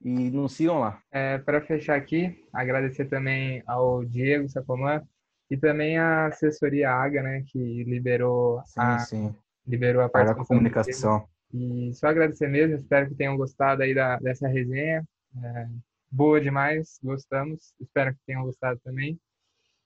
E 0.01 0.31
nos 0.31 0.53
sigam 0.53 0.79
lá. 0.79 0.99
É, 1.11 1.37
Para 1.37 1.61
fechar 1.61 1.95
aqui, 1.95 2.43
agradecer 2.51 3.05
também 3.05 3.63
ao 3.67 4.03
Diego 4.03 4.49
Sacoman 4.49 5.01
e 5.49 5.55
também 5.55 5.97
a 5.97 6.25
assessoria 6.25 6.91
AGA, 6.91 7.21
né, 7.21 7.43
que 7.45 7.83
liberou 7.83 8.61
sim, 8.65 8.79
a, 8.79 8.99
sim. 8.99 9.35
liberou 9.67 10.01
a 10.01 10.09
participação. 10.09 10.43
a 10.43 10.47
comunicação. 10.47 11.27
E 11.53 11.93
só 11.93 12.07
agradecer 12.07 12.47
mesmo, 12.47 12.75
espero 12.75 13.07
que 13.07 13.15
tenham 13.15 13.37
gostado 13.37 13.83
aí 13.83 13.93
da, 13.93 14.17
dessa 14.17 14.47
resenha. 14.47 15.03
É, 15.43 15.67
boa 16.11 16.39
demais, 16.39 16.99
gostamos. 17.03 17.73
Espero 17.79 18.13
que 18.13 18.19
tenham 18.25 18.43
gostado 18.43 18.79
também. 18.83 19.19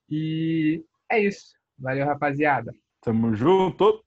E 0.09 0.83
é 1.09 1.19
isso. 1.19 1.53
Valeu, 1.77 2.05
rapaziada. 2.05 2.73
Tamo 3.01 3.33
junto. 3.33 4.03